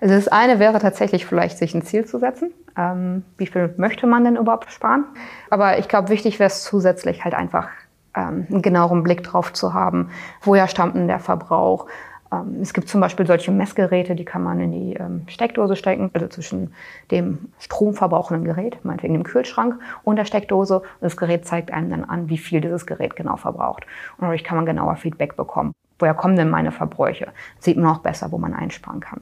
Also 0.00 0.14
das 0.14 0.28
eine 0.28 0.58
wäre 0.58 0.78
tatsächlich 0.78 1.26
vielleicht, 1.26 1.58
sich 1.58 1.74
ein 1.74 1.82
Ziel 1.82 2.04
zu 2.04 2.18
setzen. 2.18 2.52
Ähm, 2.76 3.24
wie 3.36 3.46
viel 3.46 3.74
möchte 3.76 4.06
man 4.06 4.24
denn 4.24 4.36
überhaupt 4.36 4.70
sparen? 4.70 5.04
Aber 5.50 5.78
ich 5.78 5.88
glaube, 5.88 6.08
wichtig 6.08 6.38
wäre 6.38 6.48
es 6.48 6.64
zusätzlich 6.64 7.24
halt 7.24 7.34
einfach 7.34 7.68
ähm, 8.16 8.46
einen 8.50 8.62
genaueren 8.62 9.02
Blick 9.02 9.22
drauf 9.22 9.52
zu 9.52 9.74
haben, 9.74 10.10
woher 10.42 10.68
stammt 10.68 10.96
denn 10.96 11.08
der 11.08 11.20
Verbrauch. 11.20 11.86
Ähm, 12.32 12.58
es 12.60 12.72
gibt 12.72 12.88
zum 12.88 13.00
Beispiel 13.00 13.26
solche 13.26 13.52
Messgeräte, 13.52 14.14
die 14.14 14.24
kann 14.24 14.42
man 14.42 14.60
in 14.60 14.72
die 14.72 14.94
ähm, 14.94 15.22
Steckdose 15.28 15.76
stecken, 15.76 16.10
also 16.14 16.26
zwischen 16.28 16.74
dem 17.10 17.52
stromverbrauchenden 17.58 18.44
Gerät, 18.44 18.84
meinetwegen 18.84 19.14
dem 19.14 19.24
Kühlschrank, 19.24 19.78
und 20.02 20.16
der 20.16 20.24
Steckdose. 20.24 20.80
Und 20.80 21.02
das 21.02 21.16
Gerät 21.16 21.46
zeigt 21.46 21.70
einem 21.70 21.90
dann 21.90 22.04
an, 22.04 22.28
wie 22.28 22.38
viel 22.38 22.60
dieses 22.60 22.86
Gerät 22.86 23.16
genau 23.16 23.36
verbraucht. 23.36 23.84
Und 24.16 24.22
dadurch 24.22 24.44
kann 24.44 24.56
man 24.56 24.66
genauer 24.66 24.96
Feedback 24.96 25.36
bekommen. 25.36 25.72
Woher 25.98 26.14
kommen 26.14 26.36
denn 26.36 26.50
meine 26.50 26.72
Verbräuche? 26.72 27.28
Sieht 27.60 27.76
man 27.76 27.94
auch 27.94 28.00
besser, 28.00 28.32
wo 28.32 28.38
man 28.38 28.54
einsparen 28.54 29.00
kann. 29.00 29.20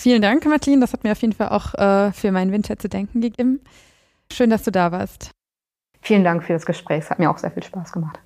Vielen 0.00 0.22
Dank, 0.22 0.44
Martin. 0.46 0.80
Das 0.80 0.92
hat 0.92 1.04
mir 1.04 1.12
auf 1.12 1.22
jeden 1.22 1.34
Fall 1.34 1.50
auch 1.50 1.74
äh, 1.74 2.12
für 2.12 2.32
meinen 2.32 2.50
Winter 2.50 2.78
zu 2.78 2.88
denken 2.88 3.20
gegeben. 3.20 3.60
Schön, 4.32 4.50
dass 4.50 4.64
du 4.64 4.72
da 4.72 4.90
warst. 4.90 5.30
Vielen 6.00 6.24
Dank 6.24 6.42
für 6.42 6.52
das 6.52 6.66
Gespräch. 6.66 7.04
Es 7.04 7.10
hat 7.10 7.18
mir 7.18 7.30
auch 7.30 7.38
sehr 7.38 7.50
viel 7.50 7.62
Spaß 7.62 7.92
gemacht. 7.92 8.20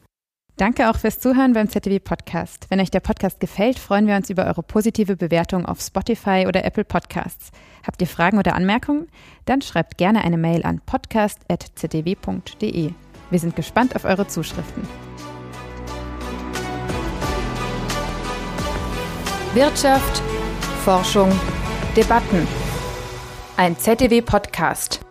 Danke 0.59 0.91
auch 0.91 0.97
fürs 0.97 1.21
Zuhören 1.21 1.53
beim 1.53 1.69
ZDW 1.69 2.01
Podcast. 2.01 2.67
Wenn 2.69 2.81
euch 2.81 2.91
der 2.91 2.99
Podcast 2.99 3.39
gefällt, 3.39 3.79
freuen 3.79 4.09
wir 4.09 4.17
uns 4.17 4.29
über 4.29 4.45
eure 4.45 4.65
positive 4.65 5.15
Bewertung 5.15 5.65
auf 5.65 5.81
Spotify 5.81 6.47
oder 6.49 6.65
Apple 6.65 6.85
Podcasts. 6.85 7.53
Habt 7.87 8.01
ihr 8.01 8.09
Fragen 8.09 8.39
oder 8.39 8.57
Anmerkungen? 8.57 9.07
Dann 9.45 9.63
schreibt 9.63 9.99
gerne 9.99 10.25
eine 10.25 10.37
Mail 10.37 10.65
an 10.65 10.81
podcast.zdw.de. 10.85 12.91
Wir 13.31 13.39
sind 13.39 13.55
gespannt 13.55 13.95
auf 13.95 14.05
eure 14.05 14.27
Zuschriften. 14.27 14.83
Wirtschaft 19.55 20.21
Forschung, 20.85 21.31
Debatten. 21.97 22.49
Ein 23.57 23.79
ZDW-Podcast. 23.79 25.08